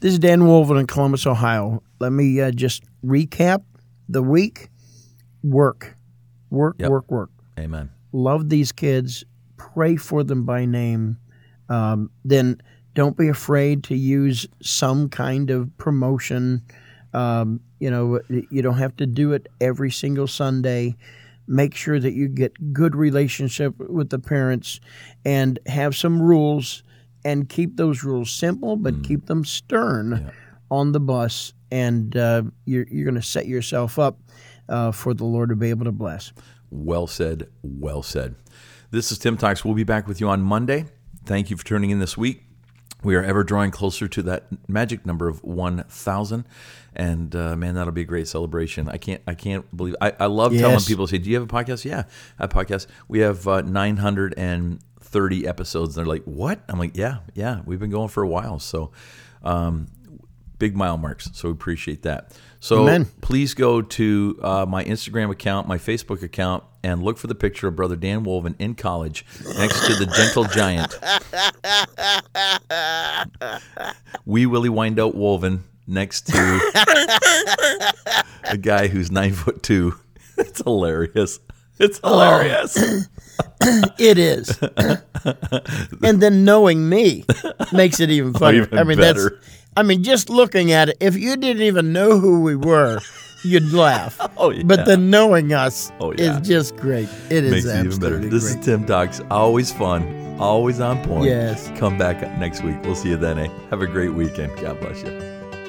This 0.00 0.12
is 0.12 0.18
Dan 0.18 0.42
Wolven 0.42 0.78
in 0.78 0.86
Columbus, 0.86 1.26
Ohio. 1.26 1.82
Let 1.98 2.12
me 2.12 2.40
uh, 2.40 2.52
just 2.52 2.84
recap 3.04 3.62
the 4.08 4.22
week. 4.22 4.68
Work, 5.42 5.96
work, 6.50 6.76
Yep. 6.78 6.90
work, 6.90 7.10
work. 7.10 7.30
amen 7.58 7.90
Love 8.12 8.48
these 8.48 8.70
kids. 8.72 9.24
Pray 9.56 9.96
for 9.96 10.22
them 10.24 10.44
by 10.44 10.64
name. 10.66 11.18
Um, 11.68 12.10
then 12.24 12.60
don't 12.94 13.16
be 13.16 13.28
afraid 13.28 13.84
to 13.84 13.96
use 13.96 14.46
some 14.62 15.08
kind 15.08 15.50
of 15.50 15.76
promotion. 15.78 16.62
Um, 17.12 17.60
you 17.80 17.90
know, 17.90 18.20
you 18.28 18.62
don't 18.62 18.78
have 18.78 18.96
to 18.98 19.06
do 19.06 19.32
it 19.32 19.46
every 19.60 19.90
single 19.90 20.26
Sunday. 20.26 20.94
Make 21.48 21.74
sure 21.74 21.98
that 21.98 22.12
you 22.12 22.28
get 22.28 22.72
good 22.72 22.94
relationship 22.94 23.74
with 23.78 24.10
the 24.10 24.18
parents 24.18 24.80
and 25.24 25.58
have 25.66 25.96
some 25.96 26.20
rules 26.20 26.82
and 27.24 27.48
keep 27.48 27.76
those 27.76 28.04
rules 28.04 28.30
simple, 28.30 28.76
but 28.76 29.02
keep 29.02 29.26
them 29.26 29.44
stern 29.44 30.30
on 30.70 30.92
the 30.92 31.00
bus. 31.00 31.52
And 31.70 32.16
uh, 32.16 32.42
you're, 32.64 32.86
you're 32.90 33.04
going 33.04 33.14
to 33.14 33.22
set 33.22 33.46
yourself 33.46 33.98
up 33.98 34.18
uh, 34.68 34.92
for 34.92 35.14
the 35.14 35.24
Lord 35.24 35.48
to 35.48 35.56
be 35.56 35.70
able 35.70 35.84
to 35.84 35.92
bless. 35.92 36.32
well 36.70 37.06
said. 37.06 37.48
Well 37.62 38.02
said. 38.02 38.34
This 38.90 39.10
is 39.12 39.18
tim 39.18 39.36
talks 39.36 39.64
we'll 39.64 39.74
be 39.74 39.84
back 39.84 40.06
with 40.06 40.20
you 40.20 40.28
on 40.28 40.40
monday. 40.40 40.86
Thank 41.24 41.50
you 41.50 41.56
for 41.56 41.64
tuning 41.64 41.90
in 41.90 41.98
this 41.98 42.16
week 42.16 42.47
we 43.04 43.14
are 43.14 43.22
ever 43.22 43.44
drawing 43.44 43.70
closer 43.70 44.08
to 44.08 44.22
that 44.22 44.46
magic 44.68 45.06
number 45.06 45.28
of 45.28 45.42
1000 45.44 46.44
and 46.96 47.36
uh, 47.36 47.54
man 47.56 47.74
that'll 47.76 47.92
be 47.92 48.00
a 48.00 48.04
great 48.04 48.26
celebration. 48.26 48.88
I 48.88 48.96
can't 48.96 49.22
i 49.26 49.34
can't 49.34 49.64
believe 49.76 49.94
i, 50.00 50.12
I 50.18 50.26
love 50.26 50.52
telling 50.52 50.74
Yes. 50.74 50.88
people 50.88 51.06
say 51.06 51.18
do 51.18 51.30
you 51.30 51.36
have 51.38 51.44
a 51.44 51.52
podcast? 51.52 51.84
Yeah 51.84 52.04
I 52.38 52.44
a 52.44 52.48
podcast. 52.48 52.86
We 53.06 53.20
have 53.20 53.46
uh, 53.46 53.60
930 53.62 55.46
episodes. 55.46 55.94
They're 55.94 56.04
like 56.06 56.24
what? 56.24 56.60
I'm 56.68 56.78
like 56.78 56.96
yeah 56.96 57.18
yeah 57.34 57.60
we've 57.64 57.78
been 57.80 57.90
going 57.90 58.08
for 58.08 58.22
a 58.22 58.28
while. 58.28 58.58
So 58.58 58.90
um, 59.42 59.86
big 60.58 60.76
mile 60.76 60.96
marks. 60.96 61.30
So 61.32 61.48
we 61.48 61.52
appreciate 61.52 62.02
that. 62.02 62.36
So 62.60 62.82
Amen. 62.82 63.06
please 63.20 63.54
go 63.54 63.82
to 63.82 64.38
uh, 64.42 64.66
my 64.68 64.84
Instagram 64.84 65.30
account, 65.30 65.68
my 65.68 65.78
Facebook 65.78 66.22
account, 66.22 66.64
and 66.82 67.02
look 67.02 67.18
for 67.18 67.28
the 67.28 67.34
picture 67.34 67.68
of 67.68 67.76
Brother 67.76 67.96
Dan 67.96 68.24
Wolven 68.24 68.54
in 68.58 68.74
college 68.74 69.24
next 69.56 69.86
to 69.86 69.94
the 69.94 70.06
gentle 70.06 70.44
giant. 70.44 70.98
Wee 74.26 74.46
Willie 74.46 74.68
Windout 74.68 75.14
Wolven 75.14 75.60
next 75.86 76.26
to 76.28 76.72
a 78.44 78.56
guy 78.56 78.88
who's 78.88 79.10
nine 79.10 79.32
foot 79.32 79.62
two. 79.62 79.94
It's 80.40 80.62
hilarious. 80.62 81.40
It's 81.80 81.98
hilarious. 81.98 82.76
It 83.98 84.18
is. 84.18 84.56
and 86.02 86.22
then 86.22 86.44
knowing 86.44 86.88
me 86.88 87.24
makes 87.72 87.98
it 87.98 88.08
even 88.08 88.32
funnier. 88.32 88.62
Even 88.62 88.78
I 88.78 88.84
mean, 88.84 88.98
better. 88.98 89.30
that's. 89.30 89.57
I 89.78 89.82
mean, 89.82 90.02
just 90.02 90.28
looking 90.28 90.72
at 90.72 90.88
it, 90.88 90.96
if 91.00 91.16
you 91.16 91.36
didn't 91.36 91.62
even 91.62 91.92
know 91.92 92.18
who 92.18 92.40
we 92.42 92.56
were, 92.56 92.98
you'd 93.44 93.72
laugh. 93.84 94.18
Oh, 94.36 94.50
yeah. 94.50 94.62
But 94.64 94.86
then 94.86 95.08
knowing 95.08 95.52
us 95.52 95.92
Oh, 96.00 96.12
yeah. 96.12 96.40
is 96.40 96.48
just 96.48 96.76
great. 96.76 97.08
It 97.30 97.44
is 97.44 97.52
Makes 97.52 97.66
it 97.66 97.84
even 97.86 98.00
better. 98.00 98.18
This 98.18 98.44
great. 98.52 98.58
is 98.58 98.64
Tim 98.64 98.84
Talks. 98.86 99.20
Always 99.30 99.72
fun. 99.72 100.36
Always 100.40 100.80
on 100.80 101.02
point. 101.04 101.26
Yes. 101.26 101.70
Come 101.76 101.96
back 101.96 102.20
next 102.38 102.62
week. 102.64 102.76
We'll 102.82 102.96
see 102.96 103.10
you 103.10 103.16
then, 103.16 103.38
eh? 103.38 103.48
Have 103.70 103.82
a 103.82 103.86
great 103.86 104.14
weekend. 104.14 104.56
God 104.60 104.80
bless 104.80 105.00
you. 105.02 105.12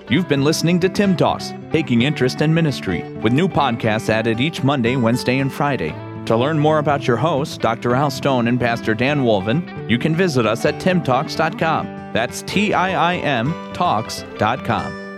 You've 0.10 0.28
been 0.28 0.43
listening 0.43 0.80
to 0.80 0.89
Tim 0.89 1.15
Talks, 1.15 1.54
taking 1.72 2.02
interest 2.02 2.41
in 2.41 2.52
ministry, 2.52 3.04
with 3.22 3.32
new 3.32 3.48
podcasts 3.48 4.10
added 4.10 4.39
each 4.41 4.63
Monday, 4.63 4.95
Wednesday, 4.95 5.38
and 5.38 5.54
Friday. 5.54 5.93
To 6.30 6.38
learn 6.38 6.60
more 6.60 6.78
about 6.78 7.08
your 7.08 7.18
hosts, 7.18 7.58
Dr. 7.58 7.96
Al 7.96 8.12
Stone 8.12 8.48
and 8.48 8.60
Pastor 8.60 8.94
Dan 8.94 9.22
Wolven, 9.24 9.89
you 9.89 9.98
can 9.98 10.15
visit 10.15 10.46
us 10.46 10.63
at 10.63 10.76
timtalks.com. 10.76 11.88
That's 12.13 12.44
T 12.44 12.72
I 12.72 13.15
I 13.15 13.18
M 13.18 13.52
talks.com. 13.74 15.09